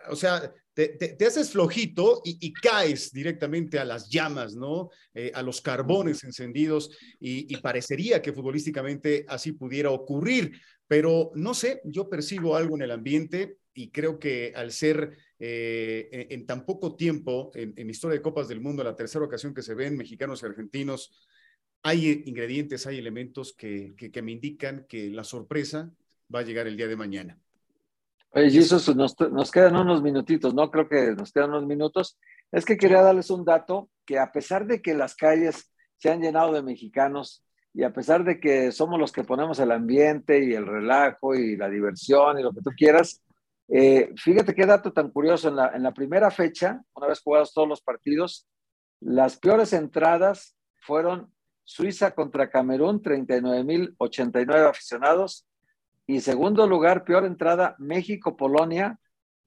o 0.10 0.16
sea, 0.16 0.54
te, 0.74 1.26
haces 1.26 1.52
flojito 1.52 2.22
y, 2.24 2.54
caes 2.54 3.12
directamente 3.12 3.80
a 3.80 3.86
las 3.86 4.10
llamas, 4.10 4.56
¿no? 4.56 4.90
Eh, 5.14 5.32
a 5.34 5.42
los 5.42 5.62
carbones 5.62 6.24
encendidos 6.24 6.92
y, 7.20 7.56
parecería 7.58 8.22
que 8.22 8.34
futbolísticamente 8.34 9.26
así 9.28 9.54
pudiera 9.54 9.90
ocurrir. 9.90 10.60
Pero 10.88 11.32
no 11.36 11.54
sé, 11.54 11.82
yo 11.84 12.10
percibo 12.10 12.56
algo 12.56 12.76
en 12.76 12.84
el 12.84 12.92
ambiente 12.92 13.58
y 13.74 13.90
creo 13.90 14.20
que 14.20 14.54
al 14.56 14.72
ser 14.72 15.18
eh, 15.40 16.28
en, 16.30 16.46
tan 16.46 16.66
poco 16.66 16.96
tiempo, 16.96 17.52
en, 17.56 17.74
en, 17.76 17.90
historia 17.90 18.18
de 18.18 18.22
Copas 18.22 18.48
del 18.48 18.62
Mundo, 18.62 18.84
la 18.84 18.96
tercera 18.96 19.26
ocasión 19.26 19.54
que 19.54 19.62
se 19.62 19.74
ven 19.74 19.98
mexicanos 19.98 20.42
y 20.42 20.46
argentinos, 20.46 21.12
hay 21.84 22.24
ingredientes, 22.26 22.86
hay 22.88 22.98
elementos 22.98 23.54
que, 23.54 23.96
que, 23.96 24.22
me 24.22 24.32
indican 24.32 24.86
que 24.88 25.10
la 25.10 25.24
sorpresa 25.24 25.92
va 26.34 26.40
a 26.40 26.44
llegar 26.44 26.68
el 26.68 26.78
día 26.78 26.88
de 26.88 26.96
mañana. 26.96 27.40
Oye, 28.38 28.52
Jesús, 28.52 28.96
nos, 28.96 29.20
nos, 29.20 29.52
quedan 29.52 29.78
unos 29.78 30.04
minutitos, 30.04 30.54
¿no? 30.54 30.70
Creo 30.70 30.88
que 30.88 31.16
nos 31.16 31.32
quedan 31.32 31.50
unos 31.50 31.66
minutos. 31.66 32.20
Es 32.52 32.66
que 32.66 32.78
quería 32.78 33.02
darles 33.02 33.32
un 33.32 33.44
dato 33.44 33.90
que 34.06 34.20
a 34.20 34.32
pesar 34.32 34.68
de 34.68 34.80
que 34.80 34.94
las 34.94 35.16
calles 35.16 35.74
se 35.98 36.12
han 36.12 36.22
llenado 36.22 36.54
de 36.54 36.62
mexicanos, 36.62 37.44
y 37.74 37.82
a 37.82 37.92
pesar 37.92 38.24
de 38.24 38.40
que 38.40 38.72
somos 38.72 39.00
los 39.00 39.12
que 39.12 39.24
ponemos 39.24 39.58
el 39.58 39.72
ambiente 39.72 40.44
y 40.44 40.54
el 40.54 40.68
relajo 40.68 41.34
y 41.34 41.58
la 41.58 41.68
diversión 41.68 42.38
y 42.38 42.44
lo 42.44 42.54
que 42.54 42.62
tú 42.62 42.70
quieras, 42.78 43.24
eh, 43.70 44.14
fíjate 44.16 44.54
qué 44.54 44.68
dato 44.68 44.94
tan 44.94 45.10
curioso. 45.10 45.50
En 45.50 45.56
la, 45.56 45.76
en 45.76 45.82
la 45.82 45.92
primera 45.92 46.30
fecha, 46.30 46.80
una 46.94 47.08
vez 47.08 47.20
jugados 47.22 47.56
todos 47.56 47.68
los 47.68 47.82
partidos, 47.82 48.48
las 49.00 49.40
peores 49.40 49.74
entradas 49.74 50.56
fueron 50.82 51.34
Suiza 51.64 52.12
contra 52.12 52.52
Camerún, 52.52 53.02
39.089 53.02 54.70
aficionados. 54.70 55.47
Y 56.08 56.22
segundo 56.22 56.66
lugar, 56.68 57.04
peor 57.04 57.26
entrada, 57.26 57.76
México-Polonia, 57.80 58.98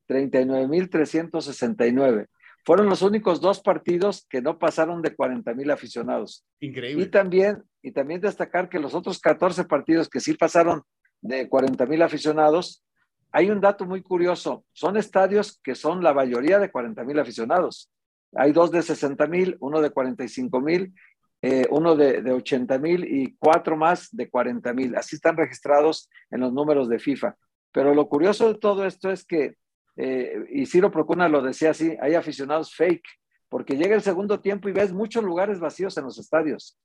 39.369. 0.09 2.27
Fueron 2.65 2.91
los 2.91 3.01
únicos 3.01 3.41
dos 3.41 3.61
partidos 3.61 4.27
que 4.29 4.43
no 4.43 4.59
pasaron 4.59 5.01
de 5.01 5.15
40 5.15 5.55
mil 5.55 5.71
aficionados. 5.71 6.45
Increíble. 6.61 7.05
Y 7.05 7.07
también, 7.09 7.63
y 7.83 7.93
también 7.93 8.21
destacar 8.21 8.69
que 8.69 8.79
los 8.79 8.95
otros 8.95 9.21
14 9.21 9.65
partidos 9.65 10.11
que 10.11 10.21
sí 10.21 10.35
pasaron 10.35 10.83
de 11.23 11.49
40 11.49 11.87
mil 11.87 12.03
aficionados, 12.03 12.85
hay 13.33 13.51
un 13.51 13.61
dato 13.61 13.87
muy 13.87 14.03
curioso. 14.03 14.67
Son 14.73 14.99
estadios 14.99 15.59
que 15.63 15.75
son 15.75 16.03
la 16.03 16.13
mayoría 16.13 16.59
de 16.59 16.71
40 16.71 17.03
mil 17.05 17.19
aficionados. 17.19 17.91
Hay 18.35 18.53
dos 18.53 18.71
de 18.71 18.83
60 18.83 19.27
mil, 19.27 19.57
uno 19.61 19.81
de 19.81 19.91
45 19.91 20.61
mil, 20.61 20.93
eh, 21.43 21.67
uno 21.71 21.97
de, 21.97 22.23
de 22.23 22.33
80 22.33 22.79
mil 22.79 23.05
y 23.05 23.37
cuatro 23.39 23.77
más 23.77 24.09
de 24.11 24.29
40 24.29 24.73
mil. 24.75 24.97
Así 24.97 25.17
están 25.17 25.37
registrados 25.37 26.09
en 26.31 26.41
los 26.41 26.53
números 26.53 26.89
de 26.89 26.99
FIFA. 26.99 27.37
Pero 27.73 27.95
lo 27.95 28.09
curioso 28.09 28.53
de 28.53 28.59
todo 28.59 28.85
esto 28.85 29.11
es 29.11 29.25
que 29.25 29.57
eh, 29.97 30.47
y 30.51 30.67
Ciro 30.67 30.91
Procuna 30.91 31.29
lo 31.29 31.43
decía 31.43 31.71
así, 31.71 31.97
hay 32.01 32.15
aficionados 32.15 32.75
fake, 32.75 33.07
porque 33.49 33.77
llega 33.77 33.95
el 33.95 34.01
segundo 34.01 34.41
tiempo 34.41 34.69
y 34.69 34.73
ves 34.73 34.93
muchos 34.93 35.23
lugares 35.23 35.61
vacíos 35.61 35.97
en 35.99 36.05
los 36.05 36.19
estadios. 36.19 36.79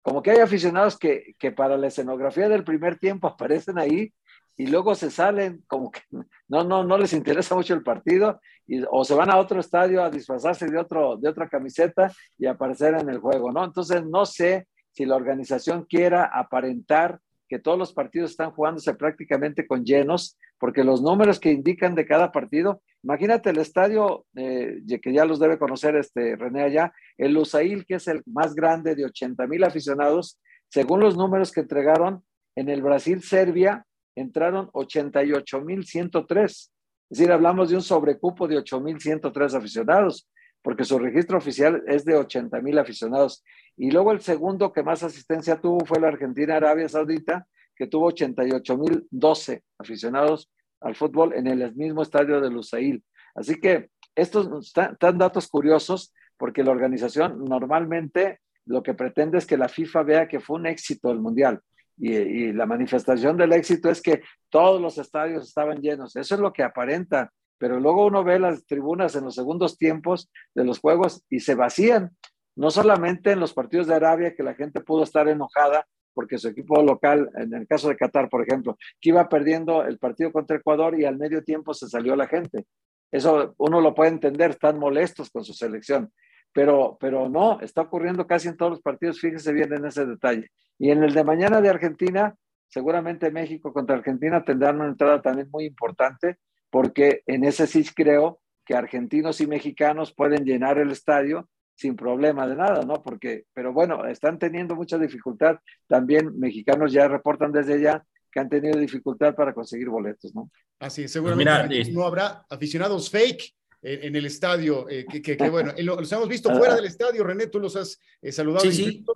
Como 0.00 0.22
que 0.22 0.30
hay 0.30 0.38
aficionados 0.38 0.98
que, 0.98 1.34
que 1.38 1.52
para 1.52 1.76
la 1.76 1.88
escenografía 1.88 2.48
del 2.48 2.64
primer 2.64 2.98
tiempo 2.98 3.26
aparecen 3.28 3.78
ahí 3.78 4.14
y 4.56 4.66
luego 4.66 4.94
se 4.94 5.10
salen, 5.10 5.62
como 5.66 5.90
que 5.90 6.00
no, 6.48 6.64
no, 6.64 6.84
no 6.84 6.98
les 6.98 7.12
interesa 7.12 7.54
mucho 7.54 7.74
el 7.74 7.82
partido, 7.82 8.40
y, 8.66 8.82
o 8.90 9.04
se 9.04 9.14
van 9.14 9.30
a 9.30 9.38
otro 9.38 9.60
estadio 9.60 10.02
a 10.02 10.10
disfrazarse 10.10 10.66
de, 10.66 10.78
otro, 10.78 11.16
de 11.16 11.28
otra 11.28 11.48
camiseta 11.48 12.12
y 12.38 12.46
aparecer 12.46 12.94
en 12.94 13.08
el 13.08 13.18
juego, 13.18 13.50
¿no? 13.50 13.64
Entonces, 13.64 14.04
no 14.04 14.26
sé 14.26 14.68
si 14.92 15.06
la 15.06 15.16
organización 15.16 15.86
quiera 15.88 16.24
aparentar 16.24 17.18
que 17.48 17.58
todos 17.58 17.78
los 17.78 17.92
partidos 17.92 18.30
están 18.30 18.50
jugándose 18.52 18.94
prácticamente 18.94 19.66
con 19.66 19.84
llenos, 19.84 20.38
porque 20.58 20.84
los 20.84 21.02
números 21.02 21.38
que 21.38 21.52
indican 21.52 21.94
de 21.94 22.06
cada 22.06 22.32
partido, 22.32 22.82
imagínate 23.02 23.50
el 23.50 23.58
estadio, 23.58 24.24
eh, 24.36 24.80
que 25.02 25.12
ya 25.12 25.24
los 25.24 25.38
debe 25.38 25.58
conocer 25.58 25.96
este 25.96 26.36
René 26.36 26.62
allá, 26.62 26.92
el 27.18 27.34
Lusail, 27.34 27.84
que 27.84 27.96
es 27.96 28.08
el 28.08 28.22
más 28.26 28.54
grande 28.54 28.94
de 28.94 29.04
80 29.04 29.46
mil 29.46 29.64
aficionados, 29.64 30.40
según 30.68 31.00
los 31.00 31.16
números 31.16 31.52
que 31.52 31.60
entregaron, 31.60 32.22
en 32.54 32.68
el 32.68 32.82
Brasil-Serbia 32.82 33.84
entraron 34.14 34.68
88 34.72 35.60
mil 35.62 35.84
103. 35.84 36.52
Es 36.52 37.18
decir, 37.18 37.32
hablamos 37.32 37.70
de 37.70 37.76
un 37.76 37.82
sobrecupo 37.82 38.48
de 38.48 38.58
8 38.58 38.80
mil 38.80 39.00
103 39.00 39.54
aficionados. 39.54 40.28
porque 40.64 40.84
su 40.84 40.96
registro 40.96 41.38
oficial 41.38 41.82
es 41.88 42.04
de 42.04 42.14
80 42.14 42.60
mil 42.60 42.78
aficionados. 42.78 43.42
Y 43.76 43.90
luego 43.90 44.12
el 44.12 44.20
segundo 44.20 44.72
que 44.72 44.84
más 44.84 45.02
asistencia 45.02 45.60
tuvo 45.60 45.84
fue 45.84 45.98
la 45.98 46.06
Argentina-Arabia 46.06 46.88
Saudita, 46.88 47.46
que 47.74 47.88
tuvo 47.88 48.06
88 48.06 48.78
mil 48.78 49.06
12 49.10 49.62
aficionados 49.78 50.52
al 50.80 50.94
fútbol 50.94 51.34
en 51.34 51.48
el 51.48 51.74
mismo 51.74 52.02
estadio 52.02 52.40
de 52.40 52.48
Lusail. 52.48 53.02
Así 53.34 53.60
que 53.60 53.90
estos 54.14 54.66
están 54.66 55.18
datos 55.18 55.48
curiosos 55.48 56.12
porque 56.36 56.62
la 56.62 56.70
organización 56.70 57.44
normalmente 57.44 58.40
lo 58.66 58.82
que 58.82 58.94
pretende 58.94 59.38
es 59.38 59.46
que 59.46 59.56
la 59.56 59.68
FIFA 59.68 60.02
vea 60.02 60.28
que 60.28 60.40
fue 60.40 60.56
un 60.58 60.66
éxito 60.66 61.10
el 61.10 61.18
Mundial. 61.18 61.60
Y, 61.98 62.52
la 62.52 62.66
manifestación 62.66 63.36
del 63.36 63.52
éxito 63.52 63.90
es 63.90 64.00
que 64.00 64.22
todos 64.48 64.80
los 64.80 64.98
estadios 64.98 65.46
estaban 65.46 65.80
llenos. 65.80 66.16
Eso 66.16 66.34
es 66.34 66.40
lo 66.40 66.52
que 66.52 66.62
aparenta. 66.62 67.30
Pero 67.58 67.78
luego 67.78 68.06
uno 68.06 68.24
ve 68.24 68.38
las 68.38 68.66
tribunas 68.66 69.14
en 69.14 69.24
los 69.24 69.34
segundos 69.34 69.78
tiempos 69.78 70.30
de 70.54 70.64
los 70.64 70.80
juegos 70.80 71.24
y 71.28 71.40
se 71.40 71.54
vacían. 71.54 72.10
No 72.56 72.70
solamente 72.70 73.30
en 73.30 73.40
los 73.40 73.54
partidos 73.54 73.86
de 73.86 73.94
Arabia, 73.94 74.34
que 74.34 74.42
la 74.42 74.54
gente 74.54 74.80
pudo 74.80 75.04
estar 75.04 75.28
enojada 75.28 75.86
porque 76.14 76.38
su 76.38 76.48
equipo 76.48 76.82
local, 76.82 77.30
en 77.36 77.54
el 77.54 77.66
caso 77.66 77.88
de 77.88 77.96
Qatar, 77.96 78.28
por 78.28 78.42
ejemplo, 78.42 78.76
que 79.00 79.08
iba 79.08 79.26
perdiendo 79.30 79.82
el 79.84 79.98
partido 79.98 80.30
contra 80.30 80.58
Ecuador 80.58 80.98
y 80.98 81.06
al 81.06 81.16
medio 81.16 81.42
tiempo 81.42 81.72
se 81.72 81.88
salió 81.88 82.14
la 82.16 82.26
gente. 82.26 82.66
Eso 83.10 83.54
uno 83.56 83.80
lo 83.80 83.94
puede 83.94 84.10
entender, 84.10 84.50
están 84.50 84.78
molestos 84.78 85.30
con 85.30 85.42
su 85.42 85.54
selección 85.54 86.12
pero, 86.52 86.96
pero 87.00 87.28
no, 87.28 87.60
está 87.60 87.82
ocurriendo 87.82 88.26
casi 88.26 88.48
en 88.48 88.56
todos 88.56 88.72
los 88.72 88.82
partidos, 88.82 89.20
fíjese 89.20 89.52
bien 89.52 89.72
en 89.72 89.86
ese 89.86 90.06
detalle. 90.06 90.50
Y 90.82 90.90
en 90.90 91.04
el 91.04 91.14
de 91.14 91.22
mañana 91.22 91.60
de 91.60 91.68
Argentina, 91.68 92.34
seguramente 92.66 93.30
México 93.30 93.72
contra 93.72 93.94
Argentina 93.94 94.42
tendrán 94.42 94.80
una 94.80 94.88
entrada 94.88 95.22
también 95.22 95.48
muy 95.52 95.64
importante, 95.64 96.38
porque 96.70 97.22
en 97.26 97.44
ese 97.44 97.68
sí 97.68 97.84
creo 97.94 98.40
que 98.66 98.74
argentinos 98.74 99.40
y 99.40 99.46
mexicanos 99.46 100.12
pueden 100.12 100.44
llenar 100.44 100.78
el 100.78 100.90
estadio 100.90 101.48
sin 101.76 101.94
problema 101.94 102.48
de 102.48 102.56
nada, 102.56 102.84
¿no? 102.84 103.00
Porque, 103.00 103.44
pero 103.52 103.72
bueno, 103.72 104.06
están 104.06 104.40
teniendo 104.40 104.74
mucha 104.74 104.98
dificultad. 104.98 105.60
También 105.86 106.36
mexicanos 106.40 106.92
ya 106.92 107.06
reportan 107.06 107.52
desde 107.52 107.74
allá 107.74 108.04
que 108.32 108.40
han 108.40 108.48
tenido 108.48 108.76
dificultad 108.76 109.36
para 109.36 109.54
conseguir 109.54 109.88
boletos, 109.88 110.34
¿no? 110.34 110.50
Así, 110.80 111.06
seguramente 111.06 111.92
no 111.92 112.02
habrá 112.02 112.44
aficionados 112.50 113.08
fake 113.08 113.54
en, 113.82 114.14
el 114.14 114.26
estadio, 114.26 114.88
eh, 114.88 115.04
que, 115.04 115.36
bueno, 115.50 115.72
los 115.76 116.12
hemos 116.12 116.28
visto 116.28 116.56
fuera 116.56 116.76
del 116.76 116.84
estadio, 116.84 117.24
René, 117.24 117.48
tú 117.48 117.58
los 117.58 117.74
has 117.74 117.98
eh, 118.20 118.30
saludado, 118.30 118.64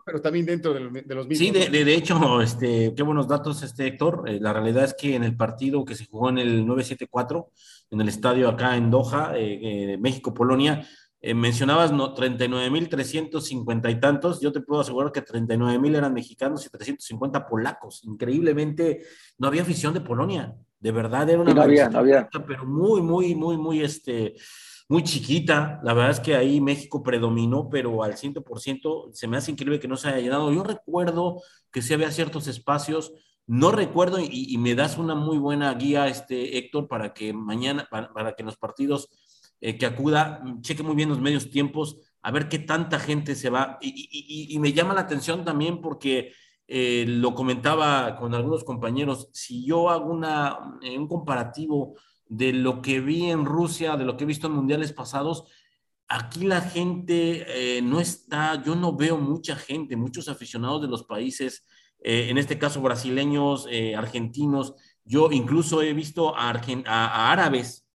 pero 0.05 0.21
también 0.21 0.45
dentro 0.45 0.75
de, 0.75 0.81
los 0.81 1.29
mismos. 1.29 1.39
Sí, 1.39 1.51
de, 1.53 1.95
hecho, 1.95 2.43
este, 2.43 2.93
qué 2.97 3.03
buenos 3.05 3.29
datos, 3.29 3.63
este 3.63 3.87
Héctor. 3.87 4.25
Eh, 4.27 4.39
la 4.41 4.53
realidad 4.53 4.83
es 4.83 4.95
que 4.95 5.15
en 5.15 5.23
el 5.23 5.37
partido 5.37 5.85
que 5.85 5.95
se 5.95 6.07
jugó 6.07 6.31
en 6.31 6.39
el 6.39 6.67
974, 6.67 7.53
en 7.93 8.01
el 8.01 8.09
estadio 8.09 8.49
acá 8.49 8.77
en 8.77 8.91
Doha, 8.91 9.35
México-Polonia, 10.01 10.85
mencionabas 11.23 11.93
no, 11.93 12.15
39.350 12.17 13.91
y 13.91 14.01
tantos, 14.01 14.41
yo 14.41 14.51
te 14.51 14.61
puedo 14.61 14.81
asegurar 14.81 15.13
que 15.13 15.25
39.000 15.25 15.97
eran 15.97 16.13
mexicanos 16.13 16.67
y 16.67 16.71
350 16.71 17.47
polacos. 17.47 18.03
Increíblemente, 18.05 19.05
no 19.39 19.47
había 19.47 19.63
afición 19.63 19.95
de 19.95 20.01
Polonia. 20.01 20.57
De 20.79 20.93
verdad 20.93 21.29
era 21.29 21.41
una 21.41 21.55
no 21.55 21.63
había, 21.63 21.89
no 21.89 21.99
había. 21.99 22.29
pero 22.47 22.67
muy, 22.67 23.01
muy, 23.01 23.35
muy, 23.35 23.57
muy, 23.57 23.83
este, 23.83 24.35
muy 24.89 25.03
chiquita. 25.03 25.81
La 25.83 25.95
verdad 25.95 26.13
es 26.13 26.21
que 26.21 26.37
ahí 26.37 26.61
México 26.61 27.03
predominó, 27.03 27.69
pero 27.69 28.03
al 28.03 28.17
100% 28.17 29.11
se 29.13 29.29
me 29.29 29.37
hace 29.37 29.51
increíble 29.51 29.81
que 29.81 29.89
no 29.89 29.97
se 29.97 30.09
haya 30.09 30.21
llenado. 30.21 30.53
Yo 30.53 30.63
recuerdo 30.63 31.43
que 31.71 31.83
sí 31.83 31.95
había 31.95 32.11
ciertos 32.11 32.47
espacios, 32.47 33.13
no 33.47 33.71
recuerdo 33.71 34.19
y, 34.21 34.57
me 34.59 34.75
das 34.75 34.99
una 34.99 35.15
muy 35.15 35.39
buena 35.39 35.73
guía, 35.75 36.09
este 36.09 36.59
Héctor, 36.59 36.89
para 36.89 37.15
que 37.15 37.33
mañana, 37.33 37.89
para, 37.91 38.35
que 38.35 38.43
en 38.43 38.47
los 38.47 38.57
partidos 38.57 39.09
eh, 39.61 39.79
que 39.79 39.87
acuda, 39.87 40.43
cheque 40.61 40.83
muy 40.83 40.97
bien 40.97 41.09
los 41.09 41.21
medios 41.21 41.51
tiempos, 41.51 41.97
a 42.23 42.33
ver 42.33 42.49
qué 42.49 42.59
tanta 42.59 42.99
gente 42.99 43.37
se 43.37 43.51
va. 43.51 43.79
Y, 43.81 44.49
y 44.51 44.59
me 44.59 44.73
llama 44.73 44.95
la 44.95 45.03
atención 45.03 45.45
también 45.45 45.81
porque 45.81 46.33
eh, 46.69 47.05
lo 47.07 47.33
comentaba 47.35 48.17
con 48.17 48.35
algunos 48.35 48.65
compañeros, 48.65 49.29
si 49.33 49.65
yo 49.65 49.89
hago 49.89 50.11
una, 50.13 50.79
eh, 50.83 50.99
un 50.99 51.07
comparativo 51.07 51.95
de 52.27 52.53
lo 52.53 52.83
que 52.83 53.01
vi 53.01 53.31
en 53.31 53.45
Rusia, 53.45 53.97
de 53.97 54.05
lo 54.05 54.17
que 54.17 54.25
he 54.25 54.27
visto 54.27 54.49
en 54.49 54.55
mundiales 54.55 54.93
pasados, 54.93 55.45
aquí 56.09 56.45
la 56.45 56.61
gente 56.61 57.77
eh, 57.77 57.83
no 57.83 58.01
está, 58.01 58.63
yo 58.65 58.75
no 58.75 58.97
veo 58.97 59.17
mucha 59.17 59.55
gente, 59.55 59.95
muchos 59.95 60.29
aficionados 60.29 60.83
de 60.83 60.89
los 60.89 61.05
países, 61.05 61.65
en 61.99 62.39
este 62.39 62.59
caso 62.59 62.83
brasileños, 62.83 63.67
argentinos, 63.97 64.75
yo 65.03 65.33
incluso 65.33 65.83
he 65.83 65.93
visto 65.93 66.37
a, 66.37 66.53
árabes 67.33 67.89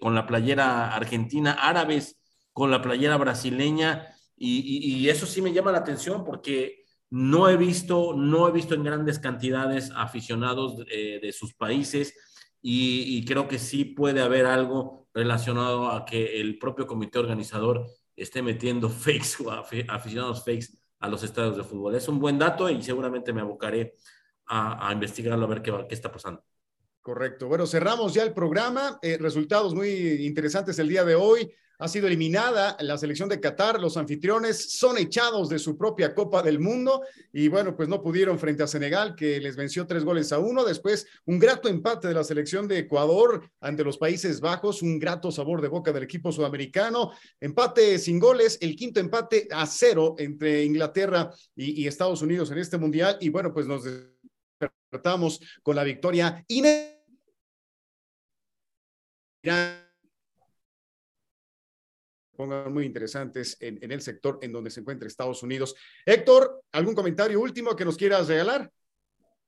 con 0.00 0.14
la 0.14 0.26
playera 0.26 0.94
argentina, 0.94 1.52
árabes 1.52 2.20
con 2.52 2.70
la 2.70 2.82
playera 2.82 3.16
brasileña, 3.16 4.08
y 4.36 5.08
eso 5.08 5.24
sí 5.24 5.40
me 5.40 5.52
llama 5.52 5.72
la 5.72 5.78
atención 5.78 6.24
porque 6.24 6.83
no 7.14 7.48
he 7.48 7.56
visto, 7.56 8.12
no 8.16 8.48
he 8.48 8.50
visto 8.50 8.74
en 8.74 8.82
grandes 8.82 9.20
cantidades 9.20 9.92
aficionados 9.94 10.78
de, 10.78 11.20
eh, 11.22 11.32
sus 11.32 11.54
países 11.54 12.12
y, 12.60 13.24
creo 13.24 13.46
que 13.46 13.60
sí 13.60 13.84
puede 13.84 14.20
haber 14.20 14.46
algo 14.46 15.06
relacionado 15.14 15.92
a 15.92 16.04
que 16.04 16.40
el 16.40 16.58
propio 16.58 16.88
comité 16.88 17.20
organizador 17.20 17.86
esté 18.16 18.42
metiendo 18.42 18.88
fakes 18.90 19.44
o 19.44 19.48
aficionados 19.52 20.44
fakes 20.44 20.76
a 20.98 21.08
los 21.08 21.22
estadios 21.22 21.56
de 21.56 21.62
fútbol. 21.62 21.94
Es 21.94 22.08
un 22.08 22.18
buen 22.18 22.36
dato 22.36 22.68
y 22.68 22.82
seguramente 22.82 23.32
me 23.32 23.42
abocaré 23.42 23.94
a, 24.46 24.90
investigarlo 24.92 25.44
a 25.44 25.48
ver 25.48 25.62
qué, 25.62 25.72
qué 25.88 25.94
está 25.94 26.10
pasando. 26.10 26.42
Correcto. 27.04 27.48
Bueno, 27.48 27.66
cerramos 27.66 28.14
ya 28.14 28.22
el 28.22 28.32
programa. 28.32 28.98
Eh, 29.02 29.18
resultados 29.20 29.74
muy 29.74 29.90
interesantes 30.24 30.78
el 30.78 30.88
día 30.88 31.04
de 31.04 31.14
hoy. 31.14 31.54
Ha 31.78 31.86
sido 31.86 32.06
eliminada 32.06 32.78
la 32.80 32.96
selección 32.96 33.28
de 33.28 33.40
Qatar, 33.40 33.78
los 33.78 33.98
anfitriones 33.98 34.78
son 34.78 34.96
echados 34.96 35.50
de 35.50 35.58
su 35.58 35.76
propia 35.76 36.14
Copa 36.14 36.42
del 36.42 36.60
Mundo. 36.60 37.02
Y 37.30 37.48
bueno, 37.48 37.76
pues 37.76 37.90
no 37.90 38.00
pudieron 38.00 38.38
frente 38.38 38.62
a 38.62 38.66
Senegal 38.66 39.14
que 39.14 39.38
les 39.38 39.54
venció 39.54 39.86
tres 39.86 40.02
goles 40.02 40.32
a 40.32 40.38
uno, 40.38 40.64
después 40.64 41.06
un 41.26 41.38
grato 41.38 41.68
empate 41.68 42.08
de 42.08 42.14
la 42.14 42.24
selección 42.24 42.66
de 42.66 42.78
Ecuador 42.78 43.50
ante 43.60 43.84
los 43.84 43.98
Países 43.98 44.40
Bajos, 44.40 44.80
un 44.80 44.98
grato 44.98 45.30
sabor 45.30 45.60
de 45.60 45.68
boca 45.68 45.92
del 45.92 46.04
equipo 46.04 46.32
sudamericano, 46.32 47.12
empate 47.38 47.98
sin 47.98 48.18
goles, 48.18 48.56
el 48.62 48.76
quinto 48.76 48.98
empate 48.98 49.46
a 49.50 49.66
cero 49.66 50.14
entre 50.16 50.64
Inglaterra 50.64 51.30
y, 51.54 51.86
Estados 51.86 52.22
Unidos 52.22 52.50
en 52.50 52.56
este 52.56 52.78
mundial. 52.78 53.18
Y 53.20 53.28
bueno, 53.28 53.52
pues 53.52 53.66
nos 53.66 53.82
despertamos 54.58 55.38
con 55.62 55.76
la 55.76 55.84
victoria 55.84 56.42
inédita 56.48 56.93
pongan 62.36 62.72
muy 62.72 62.84
interesantes 62.84 63.56
en, 63.60 63.90
el 63.90 64.00
sector 64.00 64.38
en 64.42 64.52
donde 64.52 64.70
se 64.70 64.80
encuentra 64.80 65.06
Estados 65.06 65.42
Unidos. 65.42 65.74
Héctor, 66.04 66.62
¿algún 66.72 66.94
comentario 66.94 67.40
último 67.40 67.76
que 67.76 67.84
nos 67.84 67.96
quieras 67.96 68.28
regalar? 68.28 68.70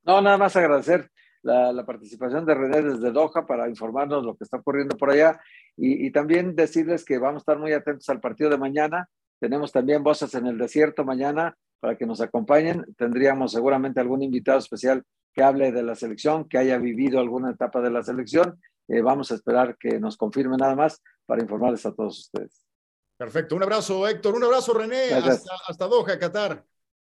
No, 0.05 0.21
nada 0.21 0.39
más 0.39 0.55
agradecer 0.57 1.11
la, 1.43 1.85
participación 1.85 2.45
de 2.45 2.55
René 2.55 2.83
desde 2.83 3.13
Doha 3.13 3.47
para 3.47 3.69
informarnos 3.69 4.25
lo 4.25 4.37
que 4.37 4.45
está 4.45 4.59
ocurriendo 4.59 4.97
por 4.97 5.11
allá 5.11 5.41
y, 5.77 6.11
también 6.11 6.55
decirles 6.55 7.05
que 7.05 7.19
vamos 7.19 7.41
a 7.41 7.43
estar 7.43 7.59
muy 7.59 7.73
atentos 7.73 8.09
al 8.09 8.21
partido 8.21 8.51
de 8.51 8.59
mañana. 8.59 9.09
Tenemos 9.39 9.71
también 9.71 10.03
Voces 10.03 10.35
en 10.35 10.47
el 10.47 10.59
Desierto 10.59 11.05
mañana 11.05 11.57
para 11.81 11.97
que 11.97 12.07
nos 12.07 12.21
acompañen. 12.21 12.85
Tendríamos 12.97 13.53
seguramente 13.53 14.01
algún 14.01 14.23
invitado 14.23 14.59
especial 14.59 15.05
que 15.35 15.43
hable 15.43 15.71
de 15.71 15.83
la 15.83 15.95
selección, 15.95 16.49
que 16.49 16.59
haya 16.59 16.79
vivido 16.79 17.21
alguna 17.21 17.51
etapa 17.51 17.81
de 17.83 17.91
la 17.91 18.03
selección. 18.03 18.59
Eh, 18.89 19.01
vamos 19.01 19.31
a 19.31 19.35
esperar 19.35 19.77
que 19.79 19.99
nos 19.99 20.17
confirme 20.17 20.57
nada 20.57 20.75
más 20.75 21.03
para 21.25 21.43
informarles 21.43 21.85
a 21.87 21.95
todos 21.95 22.19
ustedes. 22.21 22.65
Perfecto. 23.17 23.57
Un 23.57 23.63
abrazo, 23.63 24.07
Héctor. 24.07 24.35
Un 24.35 24.45
abrazo, 24.45 24.75
René. 24.75 25.15
Hasta, 25.15 25.53
hasta, 25.69 25.87
Doha, 25.87 26.19
Qatar. 26.19 26.65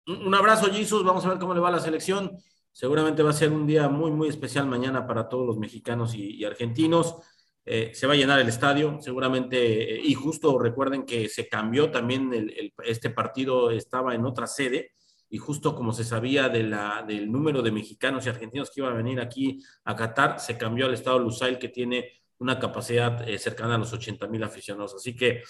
Un 0.07 0.33
abrazo, 0.33 0.71
Jesus. 0.71 1.03
Vamos 1.03 1.25
a 1.25 1.29
ver 1.29 1.39
cómo 1.39 1.53
le 1.53 1.59
va 1.59 1.69
a 1.69 1.73
la 1.73 1.79
selección. 1.79 2.37
Seguramente 2.71 3.21
va 3.21 3.31
a 3.31 3.33
ser 3.33 3.51
un 3.51 3.67
día 3.67 3.89
muy, 3.89 4.11
muy 4.11 4.29
especial 4.29 4.65
mañana 4.65 5.05
para 5.05 5.27
todos 5.27 5.45
los 5.45 5.57
mexicanos 5.57 6.15
y, 6.15 6.43
argentinos. 6.43 7.17
Eh, 7.63 7.91
se 7.93 8.07
va 8.07 8.13
a 8.13 8.15
llenar 8.15 8.39
el 8.39 8.47
estadio, 8.47 8.97
seguramente, 9.01 9.95
eh, 9.95 10.01
y 10.03 10.13
justo 10.15 10.57
recuerden 10.57 11.05
que 11.05 11.29
se 11.29 11.47
cambió 11.47 11.91
también 11.91 12.33
el, 12.33 12.73
este 12.83 13.11
partido, 13.11 13.69
estaba 13.69 14.15
en 14.15 14.25
otra 14.25 14.47
sede, 14.47 14.93
y 15.33 15.37
justo 15.37 15.73
como 15.73 15.93
se 15.93 16.03
sabía 16.03 16.49
de 16.49 16.63
la, 16.63 17.05
del 17.07 17.31
número 17.31 17.61
de 17.61 17.71
mexicanos 17.71 18.25
y 18.25 18.29
argentinos 18.29 18.69
que 18.69 18.81
iban 18.81 18.91
a 18.91 18.97
venir 18.97 19.21
aquí 19.21 19.63
a 19.85 19.95
Qatar, 19.95 20.41
se 20.41 20.57
cambió 20.57 20.85
al 20.85 20.93
estado 20.93 21.19
Lusail, 21.19 21.57
que 21.57 21.69
tiene 21.69 22.21
una 22.39 22.59
capacidad 22.59 23.27
eh, 23.27 23.39
cercana 23.39 23.75
a 23.75 23.77
los 23.77 23.93
80 23.93 24.27
mil 24.27 24.43
aficionados. 24.43 24.93
Así 24.93 25.15
que 25.15 25.41